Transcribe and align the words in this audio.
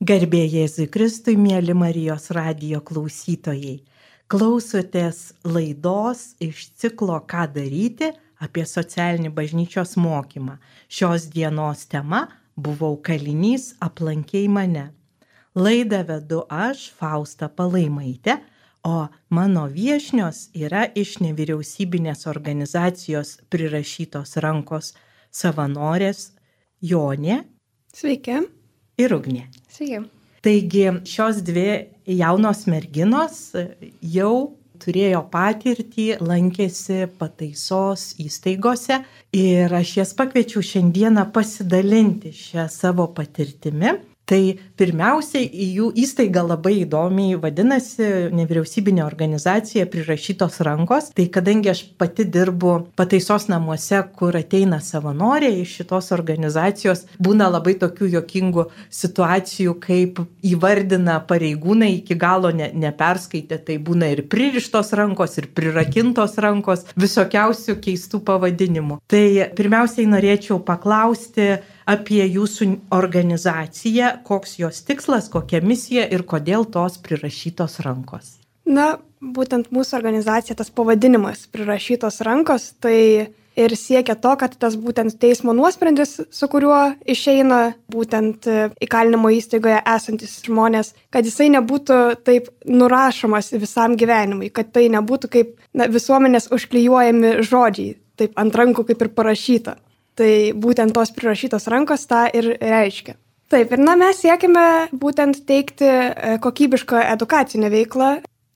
Garbė 0.00 0.46
Jėzui 0.48 0.86
Kristui, 0.88 1.34
mėly 1.36 1.74
Marijos 1.76 2.30
radijo 2.32 2.78
klausytojai. 2.80 3.82
Klausotės 4.32 5.34
laidos 5.44 6.22
iš 6.40 6.70
ciklo 6.80 7.18
Ką 7.28 7.42
daryti 7.52 8.08
apie 8.40 8.64
socialinį 8.64 9.28
bažnyčios 9.36 9.98
mokymą. 10.00 10.56
Šios 10.88 11.28
dienos 11.28 11.84
tema- 11.84 12.22
buvau 12.64 12.96
kalinys, 12.96 13.74
aplankiai 13.78 14.48
mane. 14.48 14.88
Laidą 15.54 16.02
vedu 16.06 16.46
aš, 16.48 16.88
Fausta 16.96 17.50
Palaimaitė, 17.50 18.40
o 18.82 19.10
mano 19.28 19.68
viešnios 19.68 20.48
yra 20.54 20.88
iš 20.94 21.18
nevyriausybinės 21.20 22.26
organizacijos 22.26 23.36
prirašytos 23.50 24.40
rankos 24.40 24.94
savanorės 25.30 26.30
Jonė. 26.82 27.44
Sveiki. 27.92 28.48
Ir 28.96 29.10
Ugnė. 29.10 29.59
Sveiki. 29.70 30.02
Taigi 30.40 30.86
šios 31.04 31.42
dvi 31.44 31.66
jaunos 32.08 32.64
merginos 32.66 33.50
jau 34.00 34.56
turėjo 34.80 35.20
patirtį, 35.28 36.06
lankėsi 36.24 37.04
pataisos 37.20 38.14
įstaigose 38.24 39.02
ir 39.36 39.74
aš 39.76 39.92
jas 39.98 40.14
pakviečiau 40.16 40.64
šiandieną 40.64 41.26
pasidalinti 41.34 42.32
šią 42.32 42.64
savo 42.72 43.10
patirtimi 43.12 43.92
Tai 44.30 44.38
pirmiausiai 44.78 45.48
jų 45.74 45.88
įstaigą 45.98 46.44
labai 46.46 46.84
įdomiai 46.84 47.34
vadinasi 47.42 48.28
nevyriausybinė 48.30 49.02
organizacija 49.02 49.88
prirašytos 49.90 50.60
rankos. 50.66 51.08
Tai 51.16 51.24
kadangi 51.34 51.72
aš 51.72 51.80
pati 51.98 52.28
dirbu 52.30 52.76
pataisos 52.98 53.48
namuose, 53.50 53.98
kur 54.14 54.38
ateina 54.38 54.78
savanoriai 54.86 55.64
iš 55.64 55.72
šitos 55.80 56.12
organizacijos, 56.14 57.02
būna 57.18 57.48
labai 57.50 57.74
tokių 57.80 58.12
jokingų 58.12 58.68
situacijų, 59.00 59.74
kaip 59.82 60.22
įvardina 60.46 61.18
pareigūnai 61.26 61.90
iki 61.96 62.14
galo 62.20 62.54
ne, 62.54 62.70
neperskaitę, 62.84 63.58
tai 63.66 63.80
būna 63.82 64.12
ir 64.14 64.22
pririštos 64.30 64.94
rankos, 65.00 65.40
ir 65.42 65.50
prirakintos 65.58 66.38
rankos, 66.38 66.86
visokiausių 66.94 67.80
keistų 67.82 68.22
pavadinimų. 68.30 69.02
Tai 69.10 69.26
pirmiausiai 69.58 70.06
norėčiau 70.06 70.62
paklausti, 70.62 71.56
apie 71.90 72.22
jūsų 72.24 72.70
organizaciją, 72.94 74.12
koks 74.26 74.58
jos 74.60 74.82
tikslas, 74.86 75.30
kokia 75.32 75.62
misija 75.64 76.06
ir 76.14 76.24
kodėl 76.28 76.68
tos 76.70 77.00
prirašytos 77.02 77.80
rankos. 77.86 78.36
Na, 78.70 79.00
būtent 79.20 79.72
mūsų 79.74 79.96
organizacija, 79.98 80.56
tas 80.58 80.70
pavadinimas 80.70 81.46
prirašytos 81.50 82.20
rankos, 82.26 82.70
tai 82.80 83.32
ir 83.58 83.74
siekia 83.76 84.14
to, 84.14 84.32
kad 84.38 84.54
tas 84.60 84.76
būtent 84.78 85.16
teismo 85.20 85.52
nuosprendis, 85.56 86.16
su 86.30 86.48
kuriuo 86.50 86.94
išeina 87.10 87.60
būtent 87.92 88.46
įkalinimo 88.86 89.32
įstaigoje 89.34 89.80
esantis 89.94 90.38
žmonės, 90.46 90.94
kad 91.10 91.26
jisai 91.26 91.50
nebūtų 91.56 91.98
taip 92.26 92.50
nurašomas 92.68 93.52
visam 93.58 93.98
gyvenimui, 94.00 94.52
kad 94.54 94.72
tai 94.74 94.86
nebūtų 94.94 95.32
kaip 95.34 95.54
na, 95.74 95.90
visuomenės 95.90 96.50
užklijuojami 96.54 97.40
žodžiai, 97.46 97.96
taip 98.20 98.38
ant 98.40 98.56
rankų 98.56 98.86
kaip 98.92 99.06
ir 99.06 99.14
parašyta. 99.16 99.76
Tai 100.20 100.32
būtent 100.60 100.92
tos 100.92 101.14
prirašytos 101.16 101.64
rankos 101.72 102.04
tą 102.10 102.26
ir 102.36 102.52
reiškia. 102.60 103.16
Taip, 103.50 103.72
ir 103.72 103.80
na, 103.80 103.96
mes 103.98 104.20
siekime 104.20 104.64
būtent 104.92 105.40
teikti 105.48 105.88
e, 105.88 106.34
kokybišką 106.44 107.00
edukacinę 107.16 107.70
veiklą 107.72 108.10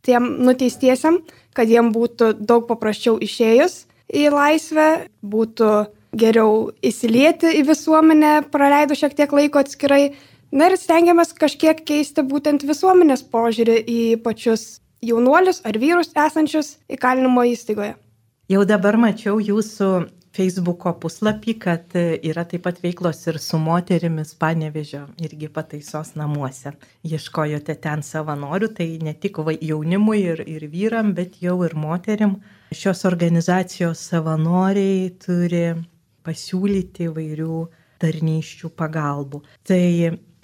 tiem 0.05 0.29
nuteistiesiam, 0.45 1.23
kad 1.56 1.71
jiem 1.73 1.89
būtų 1.95 2.34
daug 2.45 2.69
paprasčiau 2.69 3.17
išėjus 3.25 3.87
į 4.12 4.29
laisvę, 4.34 4.89
būtų 5.25 5.71
geriau 6.15 6.69
įsilieti 6.84 7.56
į 7.59 7.65
visuomenę, 7.73 8.34
praleidus 8.53 9.01
šiek 9.01 9.17
tiek 9.19 9.33
laiko 9.34 9.65
atskirai. 9.65 10.15
Na 10.55 10.69
ir 10.71 10.77
stengiamės 10.78 11.33
kažkiek 11.34 11.81
keisti 11.89 12.23
būtent 12.23 12.62
visuomenės 12.69 13.25
požiūrį 13.33 13.81
į 13.91 14.01
pačius 14.23 14.83
jaunuolius 15.03 15.65
ar 15.67 15.81
vyrus 15.81 16.12
esančius 16.15 16.77
įkalinimo 16.93 17.43
įstaigoje. 17.51 17.97
Jau 18.53 18.62
dabar 18.69 19.00
mačiau 19.00 19.41
jūsų 19.41 19.91
Facebooko 20.34 20.91
puslapį, 20.99 21.53
kad 21.62 21.95
yra 21.95 22.43
taip 22.50 22.65
pat 22.67 22.81
veiklos 22.83 23.21
ir 23.31 23.39
su 23.43 23.61
moterimis 23.62 24.33
panevežio 24.41 25.05
irgi 25.22 25.47
pataisos 25.55 26.15
namuose. 26.19 26.72
Ieškojote 27.06 27.77
ten 27.84 28.03
savanorių, 28.03 28.73
tai 28.75 28.89
ne 29.03 29.15
tik 29.15 29.39
jaunimui 29.62 30.25
ir, 30.25 30.43
ir 30.50 30.67
vyram, 30.73 31.15
bet 31.15 31.39
jau 31.43 31.61
ir 31.67 31.77
moterim. 31.78 32.41
Šios 32.75 33.05
organizacijos 33.06 34.03
savanoriai 34.11 35.12
turi 35.23 35.65
pasiūlyti 36.27 37.09
vairių 37.15 37.62
tarnyščių 38.03 38.75
pagalbų. 38.75 39.44
Tai 39.62 39.84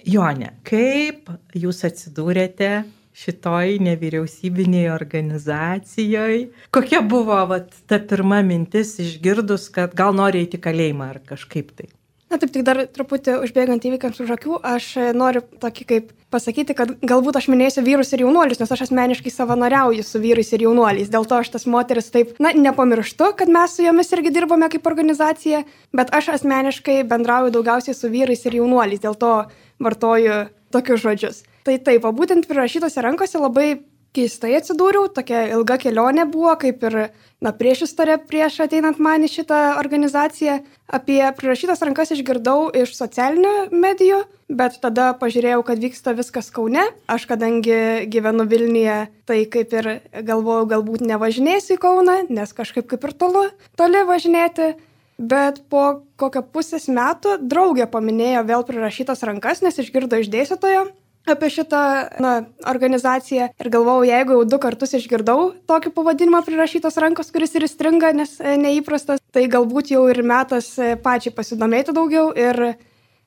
Jonė, 0.07 0.55
kaip 0.65 1.27
jūs 1.53 1.83
atsidūrėte 1.85 2.71
šitoj 3.21 3.77
nevyriausybinėj 3.85 4.91
organizacijoj. 4.95 6.37
Kokia 6.73 7.01
buvo 7.05 7.39
vat, 7.53 7.73
ta 7.87 8.01
pirma 8.01 8.41
mintis 8.45 8.97
išgirdus, 9.03 9.69
kad 9.73 9.95
gal 9.97 10.15
nori 10.17 10.45
eiti 10.45 10.61
kalėjimą 10.61 11.11
ar 11.13 11.21
kažkaip 11.33 11.73
tai? 11.77 11.91
Na 12.31 12.37
taip, 12.39 12.53
tik 12.55 12.63
dar 12.63 12.77
truputį 12.87 13.41
užbėgant 13.43 13.83
įvykiams 13.83 14.21
už 14.23 14.29
akių, 14.37 14.61
aš 14.63 14.85
noriu 15.19 15.41
tokį 15.59 15.85
kaip 15.89 16.13
pasakyti, 16.31 16.71
kad 16.77 16.93
galbūt 17.03 17.35
aš 17.41 17.49
minėsiu 17.51 17.83
vyrus 17.83 18.13
ir 18.15 18.23
jaunuolius, 18.23 18.61
nes 18.61 18.71
aš 18.71 18.85
asmeniškai 18.85 19.33
savanoriauju 19.35 20.05
su 20.07 20.21
vyrais 20.23 20.53
ir 20.55 20.63
jaunuoliais. 20.63 21.11
Dėl 21.11 21.27
to 21.27 21.41
aš 21.41 21.51
tas 21.57 21.67
moteris 21.67 22.07
taip, 22.13 22.31
na, 22.39 22.53
nepamirštu, 22.55 23.33
kad 23.35 23.51
mes 23.51 23.75
su 23.75 23.83
jomis 23.83 24.15
irgi 24.15 24.31
dirbame 24.31 24.71
kaip 24.71 24.87
organizacija, 24.87 25.65
bet 25.91 26.15
aš 26.15 26.31
asmeniškai 26.37 27.01
bendrauju 27.11 27.51
daugiausiai 27.57 27.99
su 27.99 28.07
vyrais 28.15 28.47
ir 28.47 28.61
jaunuoliais, 28.61 29.03
dėl 29.03 29.19
to 29.19 29.35
vartoju 29.83 30.45
tokius 30.71 31.03
žodžius. 31.03 31.43
Tai 31.67 31.77
taip, 31.85 32.05
o 32.05 32.11
būtent 32.15 32.47
prirašytose 32.49 33.03
rankose 33.05 33.41
labai 33.41 33.69
keistai 34.15 34.55
atsidūriau, 34.57 35.07
tokia 35.13 35.45
ilga 35.55 35.77
kelionė 35.79 36.25
buvo, 36.31 36.51
kaip 36.59 36.83
ir, 36.89 36.97
na, 37.43 37.53
prieš 37.55 37.85
istorę, 37.87 38.17
prieš 38.27 38.59
ateinant 38.65 38.99
man 38.99 39.23
į 39.23 39.29
šitą 39.31 39.61
organizaciją. 39.79 40.59
Apie 40.91 41.21
prirašytas 41.37 41.83
rankas 41.85 42.11
išgirdau 42.11 42.67
iš 42.75 42.91
socialinių 42.97 43.71
medijų, 43.71 44.19
bet 44.51 44.77
tada 44.83 45.11
pažiūrėjau, 45.21 45.63
kad 45.67 45.79
vyksta 45.79 46.15
viskas 46.17 46.51
Kaune. 46.51 46.83
Aš 47.07 47.27
kadangi 47.29 48.09
gyvenu 48.11 48.47
Vilniuje, 48.51 48.99
tai 49.29 49.43
kaip 49.51 49.75
ir 49.79 49.91
galvojau, 50.27 50.67
galbūt 50.75 51.05
nevažinėsiu 51.07 51.77
į 51.77 51.83
Kauną, 51.85 52.21
nes 52.29 52.55
kažkaip 52.57 52.89
kaip 52.91 53.07
ir 53.07 53.15
tolu, 53.15 53.47
toli 53.79 54.03
važinėti. 54.07 54.73
Bet 55.21 55.61
po 55.69 56.01
kokio 56.17 56.41
pusės 56.41 56.87
metų 56.89 57.37
draugė 57.45 57.85
paminėjo 57.87 58.41
vėl 58.47 58.65
prirašytas 58.65 59.21
rankas, 59.29 59.61
nes 59.61 59.77
išgirdo 59.77 60.17
iš 60.17 60.31
dėstytojo 60.33 60.87
apie 61.27 61.49
šitą 61.53 61.81
na, 62.19 62.33
organizaciją 62.67 63.49
ir 63.59 63.69
galvojau, 63.73 64.05
jeigu 64.09 64.37
jau 64.37 64.45
du 64.47 64.59
kartus 64.61 64.95
išgirdau 64.97 65.51
tokį 65.69 65.93
pavadinimą 65.95 66.43
prirašytos 66.47 66.97
rankos, 67.01 67.31
kuris 67.33 67.53
ir 67.57 67.67
įstringa, 67.67 68.13
nes 68.17 68.37
e, 68.39 68.55
neįprastas, 68.59 69.21
tai 69.33 69.45
galbūt 69.51 69.93
jau 69.93 70.07
ir 70.11 70.23
metas 70.25 70.73
e, 70.79 70.95
pačiai 71.01 71.33
pasidomėti 71.35 71.93
daugiau 71.95 72.31
ir, 72.37 72.61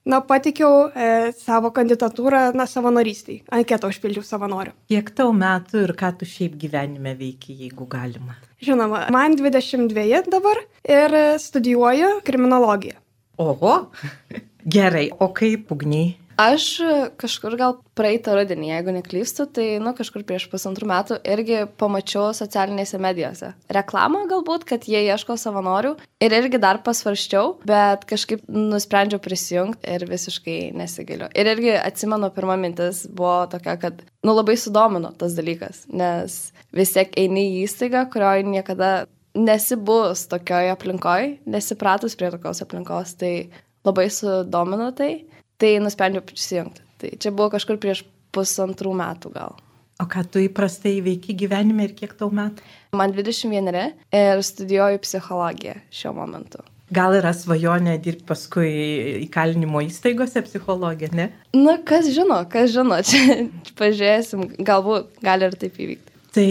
na, 0.05 0.21
patikiau 0.25 0.89
e, 0.89 1.13
savo 1.39 1.71
kandidatūrą, 1.75 2.49
na, 2.59 2.67
savanorystiai. 2.71 3.45
Anketą 3.55 3.93
užpildžiau 3.93 4.27
savanoriu. 4.27 4.75
Kiek 4.91 5.15
tau 5.17 5.31
metų 5.37 5.87
ir 5.87 5.95
ką 5.99 6.15
tu 6.19 6.29
šiaip 6.29 6.59
gyvenime 6.61 7.15
veiki, 7.19 7.55
jeigu 7.65 7.87
galima? 7.91 8.37
Žinoma, 8.65 9.07
man 9.15 9.39
22 9.39 10.25
dabar 10.33 10.61
ir 10.83 11.17
studijuoju 11.41 12.19
kriminologiją. 12.27 12.99
Oho, 13.43 13.79
gerai, 14.77 15.09
o 15.19 15.31
kaip 15.35 15.73
ugniai? 15.75 16.15
Aš 16.41 16.65
kažkur 17.21 17.55
gal 17.59 17.77
praeitą 17.95 18.33
rudenį, 18.35 18.73
jeigu 18.73 18.95
neklystu, 18.97 19.47
tai, 19.55 19.67
nu, 19.83 19.93
kažkur 19.95 20.25
prieš 20.27 20.49
pusantrų 20.51 20.89
metų 20.91 21.19
irgi 21.31 21.61
pamačiau 21.79 22.33
socialinėse 22.35 22.99
medijose. 23.03 23.53
Reklamą 23.71 24.25
galbūt, 24.31 24.65
kad 24.67 24.89
jie 24.91 25.05
ieško 25.07 25.37
savanorių 25.39 25.95
ir 26.25 26.35
irgi 26.41 26.59
dar 26.63 26.81
pasvarščiau, 26.87 27.61
bet 27.69 28.07
kažkaip 28.11 28.43
nusprendžiau 28.51 29.23
prisijungti 29.23 29.95
ir 29.95 30.07
visiškai 30.11 30.59
nesigiliu. 30.75 31.29
Ir 31.39 31.51
irgi 31.55 31.77
atsimenu, 31.79 32.33
pirma 32.35 32.57
mintis 32.59 33.05
buvo 33.07 33.45
tokia, 33.53 33.77
kad, 33.79 34.03
nu, 34.27 34.35
labai 34.35 34.57
sudomino 34.59 35.13
tas 35.19 35.37
dalykas, 35.39 35.85
nes 35.95 36.41
vis 36.75 36.95
tiek 36.97 37.15
eini 37.21 37.47
į 37.53 37.69
įstaigą, 37.69 38.09
kurioje 38.11 38.49
niekada 38.49 38.91
nesibus 39.39 40.27
tokioje 40.31 40.75
aplinkoje, 40.75 41.37
nesipratus 41.51 42.19
prie 42.19 42.33
tokios 42.35 42.63
aplinkos, 42.67 43.15
tai 43.23 43.35
labai 43.87 44.09
sudomino 44.11 44.91
tai 44.97 45.13
tai 45.61 45.77
nusprendžiau 45.83 46.25
prisijungti. 46.27 46.83
Tai 47.01 47.13
čia 47.21 47.33
buvo 47.35 47.53
kažkur 47.55 47.79
prieš 47.83 48.05
pusantrų 48.35 48.95
metų 48.99 49.33
gal. 49.35 49.57
O 50.03 50.07
ką 50.11 50.25
tu 50.27 50.43
įprastai 50.43 50.97
veiki 51.05 51.37
gyvenime 51.39 51.87
ir 51.87 51.95
kiek 51.95 52.17
tau 52.19 52.31
metų? 52.35 52.63
Man 52.99 53.15
21 53.15 53.69
ir 54.11 54.43
studijuoju 54.43 55.03
psichologiją 55.05 55.77
šiuo 55.95 56.15
momentu. 56.17 56.65
Gal 56.95 57.15
yra 57.17 57.31
svajonė 57.35 57.95
dirbti 58.03 58.27
paskui 58.29 58.71
įkalinimo 59.25 59.81
įstaigose 59.87 60.43
psichologija, 60.45 61.09
ne? 61.17 61.31
Na, 61.57 61.79
kas 61.87 62.11
žino, 62.13 62.43
kas 62.51 62.75
žino, 62.75 62.99
čia 63.09 63.47
pažiūrėsim, 63.79 64.51
galbūt 64.67 65.23
gali 65.25 65.49
ir 65.49 65.57
taip 65.63 65.79
įvykti. 65.81 66.19
Tai 66.35 66.47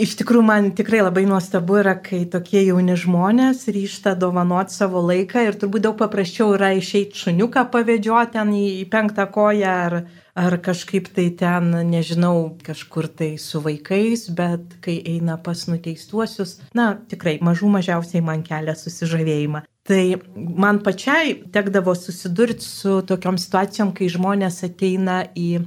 iš 0.00 0.14
tikrųjų 0.20 0.44
man 0.44 0.70
tikrai 0.76 1.00
labai 1.02 1.24
nuostabu 1.28 1.78
yra, 1.80 1.94
kai 2.02 2.22
tokie 2.30 2.62
jauni 2.66 2.96
žmonės 2.98 3.64
ryšta 3.72 4.14
dovanoti 4.18 4.74
savo 4.74 5.02
laiką 5.04 5.44
ir 5.46 5.58
turbūt 5.60 5.86
daug 5.86 5.96
paprasčiau 6.00 6.54
yra 6.56 6.72
išeiti 6.76 7.18
šuniuką 7.18 7.66
pavedžioti 7.72 8.36
ten 8.36 8.52
į, 8.56 8.66
penktą 8.92 9.26
koją 9.32 9.72
ar, 9.86 9.96
ar 10.38 10.58
kažkaip 10.62 11.10
tai 11.16 11.30
ten, 11.40 11.72
nežinau, 11.90 12.52
kažkur 12.66 13.08
tai 13.08 13.32
su 13.40 13.62
vaikais, 13.64 14.28
bet 14.36 14.78
kai 14.84 15.00
eina 15.14 15.38
pas 15.40 15.66
nuteistuosius, 15.70 16.58
na 16.76 16.92
tikrai 17.10 17.38
mažų 17.44 17.72
mažiausiai 17.78 18.24
man 18.24 18.44
kelia 18.46 18.76
susižavėjimą. 18.78 19.64
Tai 19.90 20.02
man 20.36 20.82
pačiai 20.84 21.38
tekdavo 21.52 21.96
susidurti 21.98 22.62
su 22.62 23.00
tokiom 23.08 23.40
situacijom, 23.40 23.94
kai 23.96 24.10
žmonės 24.12 24.60
ateina 24.68 25.24
į 25.34 25.62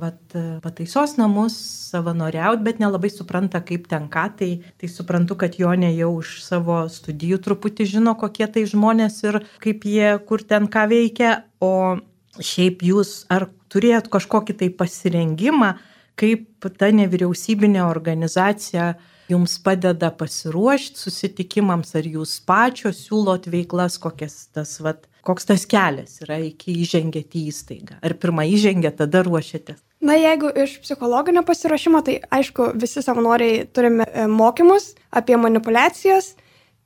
vat, 0.00 0.36
pataisos 0.64 1.16
namus 1.20 1.56
savanoriauti, 1.90 2.64
bet 2.66 2.80
nelabai 2.82 3.10
supranta, 3.12 3.62
kaip 3.64 3.88
ten 3.90 4.08
ką. 4.12 4.26
Tai, 4.38 4.50
tai 4.80 4.90
suprantu, 4.92 5.38
kad 5.40 5.56
jo 5.60 5.72
ne 5.78 5.92
jau 5.96 6.12
už 6.20 6.38
savo 6.44 6.82
studijų 6.92 7.40
truputį 7.44 7.88
žino, 7.96 8.16
kokie 8.18 8.48
tai 8.52 8.66
žmonės 8.68 9.22
ir 9.24 9.40
kaip 9.62 9.86
jie, 9.88 10.16
kur 10.28 10.44
ten 10.44 10.68
ką 10.68 10.86
veikia. 10.92 11.34
O 11.64 11.96
šiaip 12.36 12.84
jūs 12.84 13.24
ar 13.32 13.48
turėjot 13.72 14.10
kažkokį 14.12 14.58
tai 14.60 14.70
pasirengimą, 14.76 15.74
kaip 16.20 16.68
ta 16.80 16.90
nevyriausybinė 16.92 17.84
organizacija 17.86 18.94
jums 19.30 19.56
padeda 19.62 20.12
pasiruošti 20.14 21.00
susitikimams, 21.00 21.94
ar 21.98 22.06
jūs 22.06 22.36
pačios 22.46 23.02
siūlot 23.06 23.48
veiklas, 23.50 23.98
kokias 24.02 24.46
tas, 24.54 24.76
vat, 24.84 25.08
koks 25.26 25.48
tas 25.48 25.66
kelias 25.68 26.20
yra 26.24 26.38
iki 26.42 26.74
įžengėti 26.84 27.42
į 27.42 27.52
įstaigą. 27.52 27.98
Ar 28.04 28.14
pirmą 28.22 28.46
įžengė, 28.48 28.92
tada 29.00 29.24
ruošiatės? 29.26 29.82
Na, 30.06 30.14
jeigu 30.18 30.50
iš 30.64 30.76
psichologinio 30.84 31.42
pasiruošimo, 31.46 32.02
tai 32.06 32.18
aišku, 32.38 32.72
visi 32.78 33.02
savanoriai 33.02 33.64
turime 33.74 34.06
e, 34.06 34.26
mokymus 34.30 34.92
apie 35.10 35.38
manipulacijas, 35.40 36.34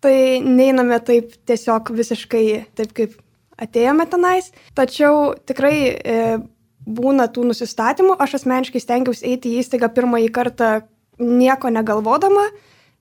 tai 0.01 0.41
neiname 0.45 1.01
taip 1.05 1.35
tiesiog 1.49 1.91
visiškai 1.97 2.45
taip, 2.79 2.95
kaip 2.97 3.19
atėjome 3.61 4.07
tenais. 4.09 4.49
Tačiau 4.79 5.35
tikrai 5.49 5.75
e, 5.91 6.17
būna 6.87 7.29
tų 7.35 7.51
nusistatymų. 7.51 8.17
Aš 8.23 8.41
asmeniškai 8.41 8.83
stengiausi 8.83 9.27
eiti 9.35 9.53
į 9.53 9.65
įstaigą 9.65 9.91
pirmąjį 9.97 10.31
kartą 10.35 10.71
nieko 11.21 11.69
negalvodama 11.73 12.47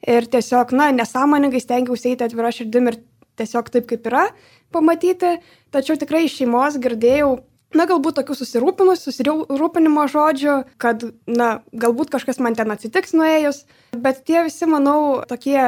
ir 0.07 0.27
tiesiog, 0.31 0.73
na, 0.75 0.89
nesąmoningai 0.95 1.61
stengiausi 1.63 2.13
eiti 2.13 2.27
atvira 2.27 2.51
širdim 2.55 2.91
ir 2.91 2.99
tiesiog 3.39 3.71
taip, 3.73 3.87
kaip 3.89 4.07
yra, 4.11 4.27
pamatyti. 4.75 5.37
Tačiau 5.73 5.97
tikrai 5.99 6.27
iš 6.27 6.41
šeimos 6.41 6.79
girdėjau 6.81 7.37
na, 7.75 7.85
galbūt 7.89 8.17
tokių 8.19 8.37
susirūpinusių, 8.39 9.11
susirūpinimo 9.13 10.05
žodžių, 10.09 10.55
kad, 10.81 11.05
na, 11.29 11.49
galbūt 11.69 12.11
kažkas 12.13 12.41
man 12.41 12.57
ten 12.57 12.71
atsitiks 12.73 13.13
nuėjus, 13.17 13.63
bet 13.93 14.23
tie 14.27 14.43
visi, 14.47 14.65
manau, 14.69 15.21
tokie, 15.29 15.59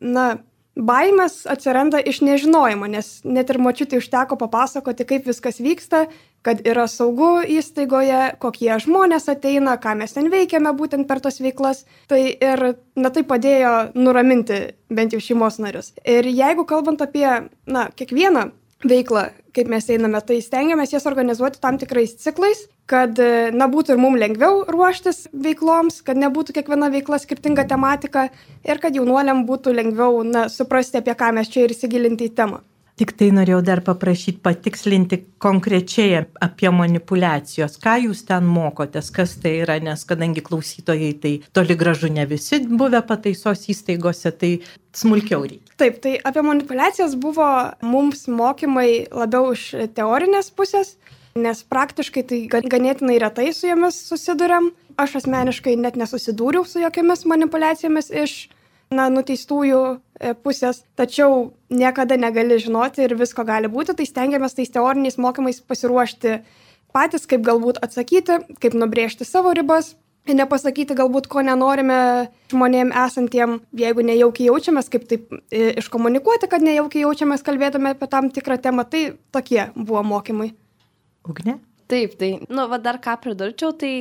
na, 0.00 0.26
baimės 0.78 1.44
atsiranda 1.50 2.00
iš 2.00 2.20
nežinojimo, 2.24 2.88
nes 2.90 3.20
net 3.24 3.50
ir 3.50 3.58
močiutė 3.62 3.98
užteko 4.00 4.38
papasakoti, 4.40 5.06
kaip 5.08 5.26
viskas 5.28 5.60
vyksta, 5.62 6.06
kad 6.46 6.62
yra 6.64 6.86
saugu 6.88 7.42
įstaigoje, 7.44 8.36
kokie 8.40 8.70
žmonės 8.80 9.28
ateina, 9.32 9.76
ką 9.80 9.96
mes 10.00 10.14
ten 10.16 10.30
veikiame 10.32 10.72
būtent 10.76 11.08
per 11.08 11.20
tos 11.20 11.40
veiklas. 11.42 11.84
Tai 12.08 12.20
ir, 12.20 12.64
na, 12.96 13.10
tai 13.12 13.26
padėjo 13.28 13.74
nuraminti 13.98 14.62
bent 14.88 15.12
jau 15.12 15.20
šeimos 15.20 15.60
narius. 15.60 15.92
Ir 16.08 16.28
jeigu 16.30 16.64
kalbant 16.68 17.02
apie, 17.04 17.26
na, 17.66 17.88
kiekvieną 17.96 18.48
veiklą, 18.86 19.28
kaip 19.54 19.68
mes 19.68 19.88
einame, 19.92 20.20
tai 20.24 20.38
stengiamės 20.44 20.94
jas 20.94 21.06
organizuoti 21.08 21.60
tam 21.60 21.78
tikrais 21.80 22.14
ciklais, 22.22 22.64
kad, 22.90 23.18
na, 23.54 23.68
būtų 23.70 23.94
ir 23.94 24.00
mums 24.02 24.20
lengviau 24.22 24.64
ruoštis 24.68 25.26
veikloms, 25.32 26.00
kad 26.06 26.18
nebūtų 26.20 26.56
kiekviena 26.56 26.90
veikla 26.92 27.20
skirtinga 27.22 27.66
tematika 27.70 28.28
ir 28.66 28.82
kad 28.82 28.96
jaunuoliam 28.96 29.44
būtų 29.48 29.76
lengviau, 29.76 30.22
na, 30.26 30.48
suprasti, 30.48 31.02
apie 31.02 31.14
ką 31.14 31.32
mes 31.36 31.52
čia 31.52 31.66
ir 31.66 31.76
įsigilinti 31.76 32.30
į 32.30 32.34
temą. 32.40 32.64
Tik 33.00 33.14
tai 33.16 33.30
norėjau 33.32 33.62
dar 33.64 33.80
paprašyti 33.80 34.42
patikslinti 34.44 35.16
konkrečiai 35.40 36.18
apie 36.44 36.68
manipulacijos. 36.68 37.78
Ką 37.80 37.94
jūs 38.02 38.26
ten 38.28 38.44
mokotės, 38.44 39.08
kas 39.16 39.38
tai 39.40 39.54
yra, 39.62 39.78
nes 39.80 40.02
kadangi 40.04 40.42
klausytojai 40.44 41.14
tai 41.22 41.32
toli 41.56 41.78
gražu 41.80 42.10
ne 42.12 42.26
visi 42.28 42.58
buvę 42.68 43.00
pataisos 43.08 43.64
įstaigose, 43.72 44.34
tai 44.36 44.52
smulkiau 44.92 45.46
reikia. 45.46 45.72
Taip, 45.80 45.96
tai 46.04 46.18
apie 46.28 46.44
manipulacijas 46.44 47.16
buvo 47.16 47.48
mums 47.80 48.26
mokymai 48.28 49.06
labiau 49.08 49.54
iš 49.56 49.64
teorinės 49.96 50.52
pusės, 50.52 50.98
nes 51.40 51.64
praktiškai 51.72 52.28
tai 52.28 52.44
ganėtinai 52.52 53.16
retai 53.24 53.48
su 53.56 53.70
jomis 53.70 53.96
susidurėm. 54.12 54.74
Aš 55.00 55.22
asmeniškai 55.22 55.78
net 55.80 55.96
nesusidūriau 55.96 56.68
su 56.68 56.84
jokiamis 56.84 57.24
manipulacijomis 57.32 58.12
iš 58.12 58.40
na, 58.90 59.06
nuteistųjų 59.12 59.80
e, 59.94 60.32
pusės, 60.34 60.82
tačiau 60.98 61.52
niekada 61.70 62.16
negali 62.18 62.58
žinoti 62.58 63.04
ir 63.04 63.14
visko 63.18 63.44
gali 63.46 63.70
būti, 63.70 63.94
tai 63.94 64.06
stengiamės 64.08 64.56
tais 64.58 64.72
teoriniais 64.74 65.18
mokymais 65.22 65.60
pasiruošti 65.62 66.40
patys, 66.90 67.26
kaip 67.30 67.44
galbūt 67.46 67.78
atsakyti, 67.86 68.40
kaip 68.58 68.74
nubrėžti 68.74 69.26
savo 69.28 69.52
ribas, 69.54 69.92
nepasakyti 70.26 70.96
galbūt, 70.98 71.28
ko 71.30 71.42
nenorime 71.46 72.00
žmonėm 72.50 72.90
esantiem, 73.04 73.60
jeigu 73.78 74.02
nejaukiai 74.06 74.50
jaučiamės, 74.50 74.90
kaip 74.90 75.06
taip 75.10 75.30
e, 75.38 75.70
iškomunikuoti, 75.80 76.50
kad 76.50 76.66
nejaukiai 76.66 77.06
jaučiamės 77.06 77.46
kalbėdami 77.46 77.94
apie 77.94 78.10
tam 78.10 78.32
tikrą 78.34 78.58
temą, 78.58 78.88
tai 78.90 79.04
tokie 79.30 79.68
buvo 79.76 80.02
mokymai. 80.06 80.50
Ugne? 81.30 81.60
Taip, 81.90 82.18
tai, 82.18 82.32
nu, 82.50 82.66
va 82.70 82.78
dar 82.82 82.98
ką 83.02 83.16
pridurčiau, 83.22 83.70
tai 83.74 83.94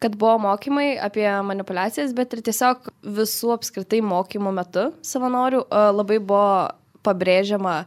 kad 0.00 0.16
buvo 0.16 0.38
mokymai 0.46 0.94
apie 1.02 1.28
manipulacijas, 1.44 2.14
bet 2.16 2.32
ir 2.34 2.44
tiesiog 2.46 2.88
visų 3.18 3.54
apskritai 3.56 4.00
mokymų 4.04 4.52
metu 4.56 4.86
savanorių 5.04 5.66
labai 5.96 6.18
buvo 6.18 6.70
pabrėžiama 7.06 7.82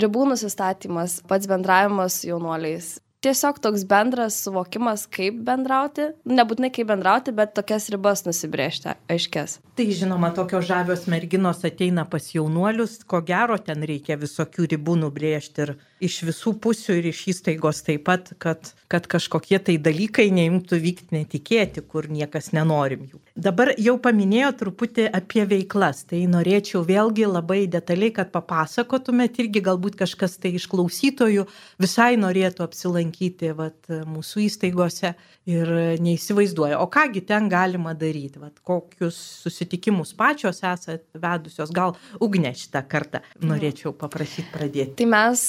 ribų 0.00 0.26
nusistatymas, 0.32 1.20
pats 1.28 1.48
bendravimas 1.50 2.20
jaunuoliais. 2.28 2.98
Tiesiog 3.20 3.58
toks 3.60 3.82
bendras 3.84 4.38
suvokimas, 4.40 5.02
kaip 5.12 5.42
bendrauti, 5.44 6.06
nebūtinai 6.24 6.70
kaip 6.72 6.86
bendrauti, 6.88 7.34
bet 7.36 7.50
tokias 7.52 7.90
ribas 7.92 8.22
nusibriežti 8.24 8.94
aiškės. 9.12 9.58
Tai 9.76 9.84
žinoma, 9.92 10.30
tokios 10.32 10.64
žavios 10.64 11.04
merginos 11.04 11.60
ateina 11.68 12.06
pas 12.08 12.30
jaunuolius, 12.32 13.02
ko 13.04 13.20
gero 13.20 13.58
ten 13.60 13.84
reikia 13.84 14.16
visokių 14.20 14.70
ribų 14.72 14.94
nubriežti 15.02 15.66
ir 15.66 15.74
iš 16.00 16.16
visų 16.30 16.54
pusių 16.64 16.96
ir 16.96 17.10
iš 17.10 17.20
įstaigos 17.34 17.82
taip 17.84 18.06
pat, 18.08 18.32
kad, 18.40 18.72
kad 18.88 19.04
kažkokie 19.12 19.60
tai 19.68 19.76
dalykai 19.76 20.30
neimtų 20.32 20.80
vykti 20.80 21.18
netikėti, 21.18 21.84
kur 21.84 22.08
niekas 22.08 22.54
nenorim 22.56 23.04
jų. 23.04 23.20
Dabar 23.36 23.74
jau 23.76 23.98
paminėjo 24.00 24.54
truputį 24.64 25.10
apie 25.20 25.44
veiklas, 25.48 26.06
tai 26.08 26.22
norėčiau 26.24 26.86
vėlgi 26.88 27.28
labai 27.28 27.66
detaliai, 27.68 28.16
kad 28.16 28.32
papasakotumėt 28.32 29.44
irgi 29.44 29.60
galbūt 29.68 30.00
kažkas 30.00 30.40
tai 30.40 30.56
iš 30.56 30.70
klausytojų 30.72 31.44
visai 31.84 32.14
norėtų 32.20 32.64
apsilankyti 32.64 33.09
vat, 33.56 33.90
mūsų 34.08 34.44
įstaigose 34.46 35.14
ir 35.50 35.72
neįsivaizduoja, 36.02 36.80
o 36.80 36.88
kągi 36.92 37.24
ten 37.28 37.48
galima 37.52 37.94
daryti, 37.98 38.40
vat, 38.42 38.58
kokius 38.66 39.18
susitikimus 39.44 40.14
pačios 40.18 40.62
esate 40.62 41.20
vedusios, 41.20 41.72
gal 41.74 41.96
ugne 42.20 42.52
šitą 42.56 42.84
kartą 42.88 43.22
norėčiau 43.42 43.94
paprašyti 43.96 44.50
pradėti. 44.54 44.98
Tai 45.00 45.08
mes 45.14 45.46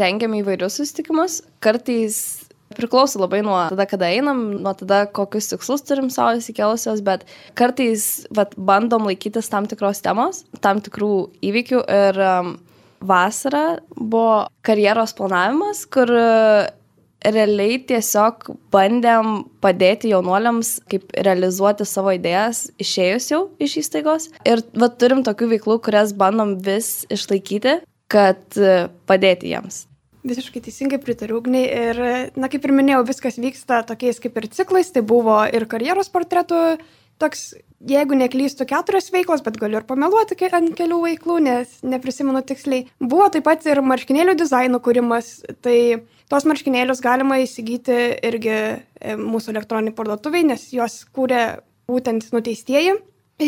rengiam 0.00 0.38
įvairius 0.40 0.80
susitikimus, 0.80 1.42
kartais 1.60 2.48
Priklauso 2.70 3.18
labai 3.18 3.40
nuo 3.42 3.56
tada, 3.66 3.82
kada 3.90 4.06
einam, 4.14 4.44
nuo 4.62 4.70
tada, 4.78 5.02
kokius 5.10 5.48
tikslus 5.50 5.82
turim 5.82 6.06
savo 6.14 6.36
įsikėlusios, 6.38 7.00
bet 7.02 7.24
kartais 7.58 8.04
vat, 8.30 8.52
bandom 8.54 9.08
laikytis 9.08 9.50
tam 9.50 9.66
tikros 9.66 9.98
temos, 10.04 10.44
tam 10.62 10.78
tikrų 10.78 11.10
įvykių 11.50 11.80
ir 11.96 12.20
um, 12.22 12.52
vasarą 13.00 13.80
buvo 13.96 14.46
karjeros 14.66 15.14
planavimas, 15.16 15.84
kur 15.90 16.10
uh, 16.12 16.68
realiai 17.20 17.78
tiesiog 17.84 18.48
bandėm 18.72 19.44
padėti 19.60 20.12
jaunuoliams, 20.12 20.78
kaip 20.90 21.12
realizuoti 21.26 21.84
savo 21.88 22.14
idėjas 22.16 22.68
išėjus 22.80 23.30
jau 23.32 23.42
iš 23.60 23.78
įstaigos. 23.84 24.30
Ir 24.48 24.64
vat, 24.80 24.96
turim 25.00 25.24
tokių 25.26 25.52
veiklų, 25.56 25.80
kurias 25.84 26.14
bandom 26.16 26.58
vis 26.64 27.04
išlaikyti, 27.12 27.80
kad 28.10 28.60
uh, 28.60 28.88
padėti 29.10 29.52
jiems. 29.52 29.86
Visiškai 30.20 30.60
teisingai 30.60 30.98
pritariu 31.00 31.38
ugniai 31.40 31.68
ir, 31.72 31.98
na, 32.36 32.50
kaip 32.52 32.66
ir 32.66 32.74
minėjau, 32.76 33.06
viskas 33.08 33.38
vyksta 33.40 33.78
tokiais 33.88 34.20
kaip 34.20 34.34
ir 34.36 34.50
ciklais, 34.52 34.90
tai 34.92 35.00
buvo 35.00 35.38
ir 35.48 35.64
karjeros 35.64 36.12
portretų, 36.12 36.58
toks, 37.20 37.42
jeigu 37.90 38.16
neklystu, 38.18 38.66
keturios 38.68 39.10
veiklos, 39.14 39.42
bet 39.46 39.58
galiu 39.60 39.80
ir 39.80 39.86
pameluoti 39.88 40.38
ant 40.56 40.72
kelių 40.78 41.00
veiklų, 41.06 41.38
nes 41.46 41.76
neprisimenu 41.86 42.42
tiksliai. 42.46 42.86
Buvo 43.00 43.28
taip 43.32 43.46
pat 43.48 43.66
ir 43.68 43.82
marškinėlių 43.84 44.36
dizaino 44.40 44.80
kūrimas, 44.82 45.40
tai 45.64 46.02
tos 46.32 46.48
marškinėlius 46.48 47.02
galima 47.04 47.40
įsigyti 47.44 47.98
irgi 48.30 48.56
e, 48.56 49.16
mūsų 49.20 49.54
elektroniniai 49.54 49.96
parduotuviai, 49.96 50.48
nes 50.52 50.68
juos 50.74 51.02
kūrė 51.14 51.60
būtent 51.90 52.30
nuteistieji. 52.34 52.98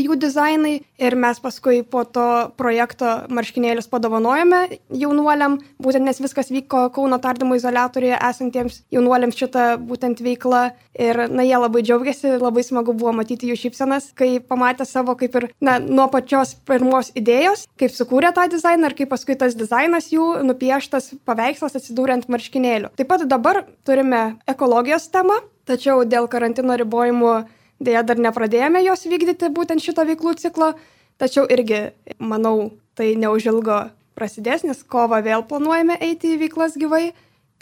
Jų 0.01 0.17
dizainai 0.21 0.75
ir 1.03 1.17
mes 1.19 1.41
paskui 1.43 1.83
po 1.85 2.05
to 2.05 2.27
projekto 2.57 3.11
marškinėlius 3.33 3.91
padovanojame 3.93 4.79
jaunuoliam, 4.89 5.59
būtent 5.83 6.07
nes 6.07 6.21
viskas 6.23 6.53
vyko 6.53 6.87
Kauno 6.95 7.19
tardymo 7.23 7.57
izolatoriuje 7.59 8.17
esantiems 8.17 8.83
jaunuoliams 8.95 9.39
šitą 9.39 9.67
būtent 9.83 10.23
veiklą 10.25 10.63
ir 10.99 11.23
na 11.33 11.45
jie 11.47 11.59
labai 11.59 11.83
džiaugiasi, 11.85 12.37
labai 12.41 12.65
smagu 12.67 12.95
buvo 12.97 13.15
matyti 13.17 13.51
jų 13.51 13.59
šypsenas, 13.65 14.11
kai 14.17 14.37
pamatė 14.41 14.87
savo 14.89 15.17
kaip 15.19 15.37
ir 15.41 15.49
na, 15.61 15.79
nuo 15.83 16.09
pačios 16.13 16.55
pirmos 16.69 17.13
idėjos, 17.19 17.67
kaip 17.81 17.95
sukūrė 17.95 18.33
tą 18.37 18.49
dizainą 18.53 18.91
ir 18.91 18.99
kaip 18.99 19.13
paskui 19.13 19.39
tas 19.39 19.57
dizainas 19.59 20.11
jų 20.13 20.43
nupieštas 20.47 21.13
paveikslas 21.29 21.79
atsidūrė 21.81 22.19
ant 22.19 22.29
marškinėlių. 22.33 22.93
Taip 22.97 23.11
pat 23.13 23.27
dabar 23.29 23.65
turime 23.87 24.23
ekologijos 24.51 25.09
temą, 25.13 25.41
tačiau 25.69 26.05
dėl 26.09 26.29
karantino 26.31 26.77
ribojimų 26.81 27.35
Deja, 27.83 28.05
dar 28.07 28.21
nepradėjome 28.23 28.85
jos 28.85 29.09
vykdyti 29.11 29.51
būtent 29.51 29.83
šito 29.83 30.05
veiklų 30.07 30.37
ciklo, 30.39 30.73
tačiau 31.19 31.49
irgi, 31.51 31.89
manau, 32.23 32.71
tai 32.95 33.15
neužilgo 33.19 33.89
prasidės, 34.15 34.63
nes 34.63 34.85
kovą 34.87 35.23
vėl 35.25 35.43
planuojame 35.49 35.97
eiti 35.99 36.37
į 36.37 36.41
veiklas 36.45 36.79
gyvai. 36.79 37.11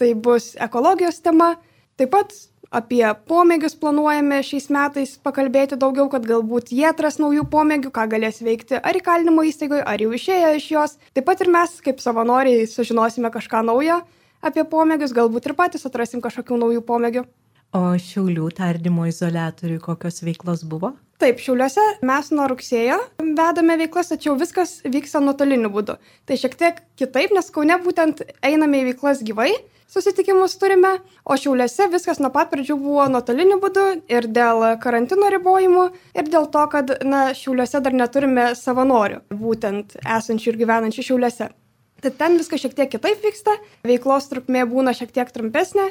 Tai 0.01 0.15
bus 0.17 0.55
ekologijos 0.61 1.21
tema. 1.25 1.55
Taip 2.01 2.13
pat 2.13 2.33
apie 2.73 3.03
pomėgius 3.29 3.75
planuojame 3.81 4.39
šiais 4.47 4.71
metais 4.73 5.17
pakalbėti 5.25 5.77
daugiau, 5.81 6.07
kad 6.13 6.25
galbūt 6.29 6.71
jie 6.73 6.87
atras 6.89 7.19
naujų 7.21 7.45
pomėgių, 7.53 7.91
ką 7.93 8.07
galės 8.15 8.41
veikti 8.45 8.79
ar 8.79 8.97
įkalinimo 8.97 9.45
įstaigoje, 9.49 9.83
ar 9.85 10.01
jau 10.01 10.13
išėję 10.17 10.55
iš 10.57 10.71
jos. 10.73 10.97
Taip 11.17 11.29
pat 11.29 11.45
ir 11.45 11.53
mes, 11.53 11.77
kaip 11.85 12.01
savanoriai, 12.01 12.65
sužinosime 12.71 13.33
kažką 13.35 13.65
naujo 13.67 14.01
apie 14.41 14.65
pomėgius, 14.65 15.13
galbūt 15.17 15.51
ir 15.51 15.57
patys 15.59 15.85
atrasim 15.89 16.25
kažkokių 16.25 16.61
naujų 16.65 16.85
pomėgių. 16.89 17.27
O 17.71 17.95
Šiaulių 18.03 18.49
tardymo 18.59 19.05
izolatoriui 19.07 19.79
kokios 19.83 20.25
veiklos 20.27 20.65
buvo? 20.67 20.97
Taip, 21.23 21.39
Šiauliuose 21.39 21.83
mes 22.09 22.31
nuo 22.35 22.49
rugsėjo 22.51 22.97
vedame 23.21 23.77
veiklas, 23.79 24.09
tačiau 24.11 24.33
viskas 24.41 24.81
vyksta 24.83 25.21
nuotoliniu 25.23 25.69
būdu. 25.71 25.95
Tai 26.27 26.39
šiek 26.41 26.57
tiek 26.59 26.81
kitaip, 26.99 27.31
nes 27.37 27.51
Kaune 27.55 27.77
būtent 27.85 28.25
einame 28.43 28.81
į 28.81 28.89
veiklas 28.89 29.21
gyvai, 29.23 29.53
susitikimus 29.93 30.57
turime, 30.59 30.97
o 31.23 31.37
Šiauliuose 31.39 31.87
viskas 31.93 32.19
nuo 32.19 32.33
pat 32.35 32.51
pradžių 32.51 32.75
buvo 32.81 33.05
nuotoliniu 33.13 33.61
būdu 33.63 33.85
ir 34.11 34.27
dėl 34.27 34.65
karantino 34.83 35.29
ribojimų, 35.37 35.85
ir 36.19 36.33
dėl 36.33 36.49
to, 36.51 36.65
kad 36.73 36.91
na, 37.07 37.29
Šiauliuose 37.39 37.83
dar 37.85 37.95
neturime 38.01 38.49
savanorių, 38.59 39.21
būtent 39.45 39.95
esančių 40.01 40.55
ir 40.55 40.59
gyvenančių 40.65 41.07
Šiauliuose. 41.13 41.53
Tai 42.01 42.13
ten 42.17 42.41
viskas 42.41 42.65
šiek 42.65 42.75
tiek 42.75 42.91
kitaip 42.97 43.23
vyksta, 43.23 43.55
veiklos 43.87 44.27
trukmė 44.33 44.65
būna 44.67 44.97
šiek 44.97 45.15
tiek 45.15 45.31
trumpesnė, 45.31 45.91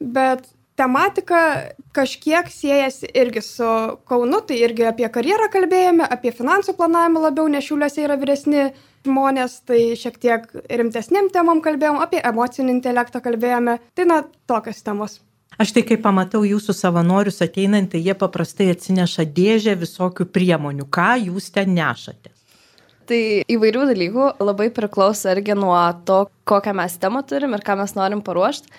bet 0.00 0.48
tematika 0.76 1.40
kažkiek 1.92 2.48
siejasi 2.50 3.10
irgi 3.14 3.42
su 3.44 3.68
Kaunu, 4.08 4.40
tai 4.46 4.60
irgi 4.64 4.86
apie 4.88 5.08
karjerą 5.12 5.50
kalbėjome, 5.52 6.06
apie 6.08 6.32
finansų 6.34 6.76
planavimą 6.78 7.26
labiau, 7.28 7.48
nes 7.52 7.66
šiuliuose 7.66 8.06
yra 8.06 8.16
vyresni 8.20 8.70
žmonės, 9.06 9.60
tai 9.68 9.80
šiek 9.98 10.18
tiek 10.22 10.48
rimtesnėm 10.70 11.32
temom 11.34 11.60
kalbėjom, 11.64 12.00
apie 12.02 12.22
emocinį 12.22 12.78
intelektą 12.78 13.22
kalbėjome, 13.24 13.78
tai 13.98 14.08
na, 14.08 14.22
tokios 14.50 14.82
temos. 14.86 15.20
Aš 15.60 15.74
tai 15.76 15.82
kaip 15.84 16.00
pamatau 16.04 16.46
jūsų 16.48 16.74
savanorius 16.74 17.42
ateinant, 17.44 17.90
tai 17.92 18.00
jie 18.00 18.14
paprastai 18.18 18.70
atsineša 18.72 19.26
dėžę 19.36 19.74
visokių 19.82 20.26
priemonių. 20.32 20.88
Ką 20.88 21.10
jūs 21.26 21.50
ten 21.52 21.74
nešate? 21.76 22.32
Tai 23.10 23.20
įvairių 23.50 23.84
dalykų 23.90 24.26
labai 24.40 24.70
priklauso 24.72 25.28
irgi 25.34 25.56
nuo 25.58 25.76
to, 26.08 26.22
kokią 26.48 26.72
mes 26.78 26.94
temą 27.02 27.20
turim 27.28 27.52
ir 27.52 27.64
ką 27.66 27.76
mes 27.82 27.92
norim 27.98 28.22
paruošti. 28.24 28.70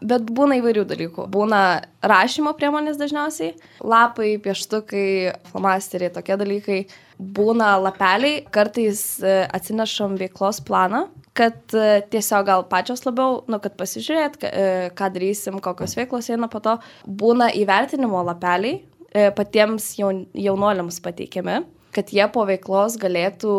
Bet 0.00 0.30
būna 0.32 0.56
įvairių 0.60 0.86
dalykų. 0.88 1.26
Būna 1.32 1.60
rašymo 2.00 2.54
priemonės 2.56 2.96
dažniausiai, 3.00 3.52
lapai, 3.84 4.32
pieštukai, 4.40 5.34
flomasteriai, 5.50 6.12
tokie 6.14 6.36
dalykai. 6.40 6.78
Būna 7.20 7.74
lapeliai, 7.82 8.46
kartais 8.52 9.02
e, 9.20 9.34
atsinešam 9.52 10.14
veiklos 10.20 10.62
planą, 10.64 11.02
kad 11.36 11.76
e, 11.76 12.00
tiesiog 12.12 12.46
gal 12.48 12.64
pačios 12.70 13.04
labiau, 13.04 13.42
nu, 13.52 13.58
kad 13.60 13.76
pasižiūrėt, 13.76 14.38
e, 14.48 14.70
ką 14.96 15.10
darysim, 15.12 15.60
kokios 15.60 15.98
veiklos 15.98 16.30
eina 16.32 16.48
po 16.48 16.62
to. 16.64 16.78
Būna 17.04 17.50
įvertinimo 17.60 18.24
lapeliai, 18.30 18.80
patiems 19.34 19.96
jaunuoliams 19.98 21.00
pateikiami, 21.02 21.56
kad 21.92 22.12
jie 22.14 22.24
po 22.30 22.44
veiklos 22.46 22.94
galėtų 23.02 23.54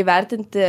įvertinti 0.00 0.68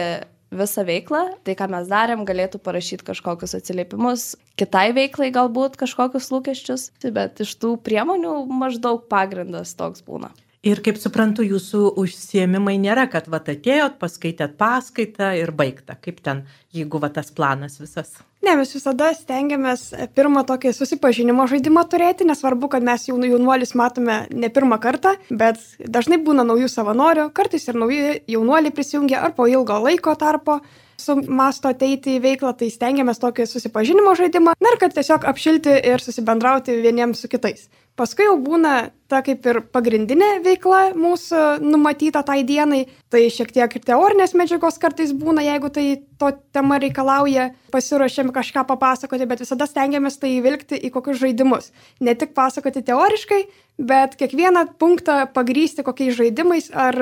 visą 0.60 0.86
veiklą, 0.88 1.22
tai 1.48 1.56
ką 1.60 1.68
mes 1.72 1.90
darėm, 1.92 2.24
galėtų 2.28 2.62
parašyti 2.64 3.08
kažkokius 3.08 3.56
atsiliepimus, 3.60 4.32
kitai 4.60 4.90
veiklai 4.96 5.32
galbūt 5.36 5.78
kažkokius 5.82 6.32
lūkesčius, 6.34 6.90
bet 7.16 7.44
iš 7.46 7.56
tų 7.62 7.76
priemonių 7.86 8.38
maždaug 8.64 9.06
pagrindas 9.12 9.76
toks 9.78 10.06
būna. 10.06 10.32
Ir 10.66 10.80
kaip 10.82 10.98
suprantu, 10.98 11.44
jūsų 11.46 11.92
užsiemimai 12.02 12.80
nėra, 12.82 13.04
kad 13.14 13.28
vat 13.30 13.52
atėjot, 13.54 14.00
paskaitėt 14.02 14.56
paskaitą 14.58 15.36
ir 15.38 15.52
baigta. 15.54 15.94
Kaip 16.02 16.24
ten, 16.26 16.40
jeigu 16.74 16.98
va 17.04 17.12
tas 17.14 17.30
planas 17.30 17.78
visas? 17.78 18.16
Ne, 18.42 18.56
mes 18.58 18.72
visada 18.74 19.12
stengiamės 19.14 19.92
pirmą 20.18 20.42
tokį 20.50 20.72
susipažinimo 20.74 21.46
žaidimą 21.52 21.84
turėti, 21.90 22.26
nesvarbu, 22.26 22.72
kad 22.74 22.86
mes 22.86 23.06
jaunų 23.06 23.30
jaunuolius 23.36 23.76
matome 23.78 24.18
ne 24.34 24.50
pirmą 24.54 24.80
kartą, 24.82 25.14
bet 25.30 25.62
dažnai 25.86 26.18
būna 26.26 26.46
naujų 26.50 26.72
savanorių, 26.74 27.28
kartais 27.38 27.70
ir 27.70 27.78
nauji 27.78 28.18
jaunuoliai 28.34 28.74
prisijungia 28.74 29.22
ar 29.22 29.38
po 29.38 29.46
ilgo 29.50 29.78
laiko 29.86 30.18
tarpo 30.18 30.64
su 30.98 31.18
masto 31.28 31.72
ateiti 31.72 32.18
į 32.18 32.24
veiklą, 32.24 32.54
tai 32.58 32.70
stengiamės 32.74 33.22
tokį 33.22 33.48
susipažinimo 33.50 34.16
žaidimą, 34.18 34.56
na 34.60 34.74
ir 34.74 34.80
kad 34.82 34.96
tiesiog 34.96 35.28
apšilti 35.32 35.80
ir 35.92 36.04
susibendrauti 36.04 36.78
vieniems 36.84 37.24
su 37.24 37.32
kitais. 37.32 37.68
Paskui 37.96 38.26
jau 38.26 38.34
būna 38.44 38.90
ta 39.08 39.22
kaip 39.24 39.46
ir 39.48 39.62
pagrindinė 39.72 40.42
veikla 40.44 40.90
mūsų 41.00 41.44
numatyta 41.64 42.26
tai 42.28 42.42
dienai, 42.44 42.82
tai 43.08 43.22
šiek 43.32 43.54
tiek 43.56 43.78
ir 43.78 43.86
teorinės 43.88 44.36
medžiagos 44.36 44.82
kartais 44.84 45.14
būna, 45.16 45.46
jeigu 45.46 45.70
tai 45.72 45.86
to 46.20 46.34
tema 46.52 46.76
reikalauja, 46.84 47.54
pasiruošėm 47.72 48.34
kažką 48.36 48.66
papasakoti, 48.68 49.30
bet 49.32 49.46
visada 49.46 49.70
stengiamės 49.70 50.20
tai 50.20 50.34
įvilgti 50.42 50.76
į 50.76 50.92
kokius 50.92 51.22
žaidimus. 51.24 51.72
Ne 52.04 52.18
tik 52.20 52.36
pasakoti 52.36 52.84
teoriškai, 52.84 53.42
bet 53.80 54.20
kiekvieną 54.20 54.68
punktą 54.76 55.22
pagrysti 55.32 55.88
kokiais 55.88 56.20
žaidimais 56.20 56.74
ar 56.76 57.00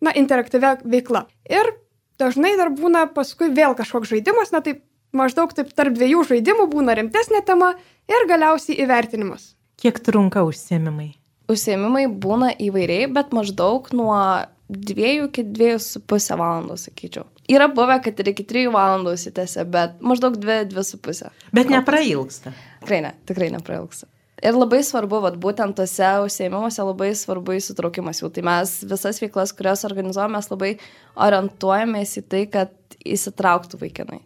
na, 0.00 0.16
interaktyvia 0.16 0.78
veikla. 0.88 1.26
Ir 1.52 1.74
dažnai 2.20 2.54
dar 2.60 2.72
būna 2.74 3.06
paskui 3.14 3.50
vėl 3.54 3.76
kažkoks 3.78 4.12
žaidimas, 4.12 4.52
na 4.54 4.62
tai 4.64 4.78
maždaug 5.14 5.52
taip 5.56 5.72
tarp 5.76 5.96
dviejų 5.96 6.24
žaidimų 6.30 6.68
būna 6.72 6.96
rimtesnė 6.98 7.44
tema 7.46 7.74
ir 8.10 8.26
galiausiai 8.30 8.80
įvertinimas. 8.84 9.52
Kiek 9.80 10.00
trunka 10.04 10.44
užsiemimai? 10.46 11.12
Užsiemimai 11.50 12.06
būna 12.08 12.54
įvairiai, 12.56 13.10
bet 13.12 13.34
maždaug 13.36 13.90
nuo 13.92 14.16
2 14.72 15.10
iki 15.26 15.44
2,5 15.44 16.38
valandų, 16.40 16.78
sakyčiau. 16.80 17.28
Yra 17.52 17.68
buvę, 17.68 17.98
kad 18.06 18.20
ir 18.22 18.30
iki 18.32 18.46
3 18.48 18.70
valandų 18.72 19.12
užsitęsia, 19.18 19.66
bet 19.68 20.00
maždaug 20.00 20.38
2-2,5. 20.40 21.28
Bet 21.52 21.72
neprailgsta. 21.72 22.54
Tikrai 22.80 23.02
ne, 23.04 23.12
tikrai 23.28 23.50
neprailgsta. 23.52 24.08
Ir 24.44 24.52
labai 24.52 24.82
svarbu, 24.84 25.22
vat, 25.24 25.38
būtent 25.40 25.76
tose 25.78 26.10
užsiemimuose 26.26 26.84
labai 26.84 27.14
svarbu 27.16 27.56
įsitraukimas 27.56 28.20
jų. 28.20 28.28
Tai 28.34 28.44
mes 28.44 28.76
visas 28.90 29.22
veiklas, 29.22 29.54
kurias 29.56 29.86
organizuojame, 29.88 30.42
labai 30.50 30.74
orientuojamės 31.26 32.18
į 32.20 32.24
tai, 32.28 32.44
kad 32.52 32.74
įsitrauktų 33.00 33.80
vaikinai. 33.80 34.20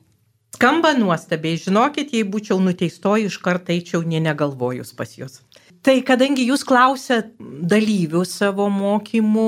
Skamba 0.59 0.91
nuostabiai, 0.99 1.61
žinokit, 1.63 2.11
jei 2.17 2.27
būčiau 2.27 2.59
nuteistoji, 2.59 3.29
iš 3.31 3.37
karto 3.45 3.71
eičiau 3.71 4.03
nie 4.03 4.19
negalvojus 4.25 4.91
pas 4.99 5.13
jūs. 5.15 5.39
Tai 5.87 5.95
kadangi 6.03 6.49
jūs 6.49 6.65
klausėt 6.67 7.37
dalyvių 7.39 8.25
savo 8.27 8.67
mokymų, 8.75 9.45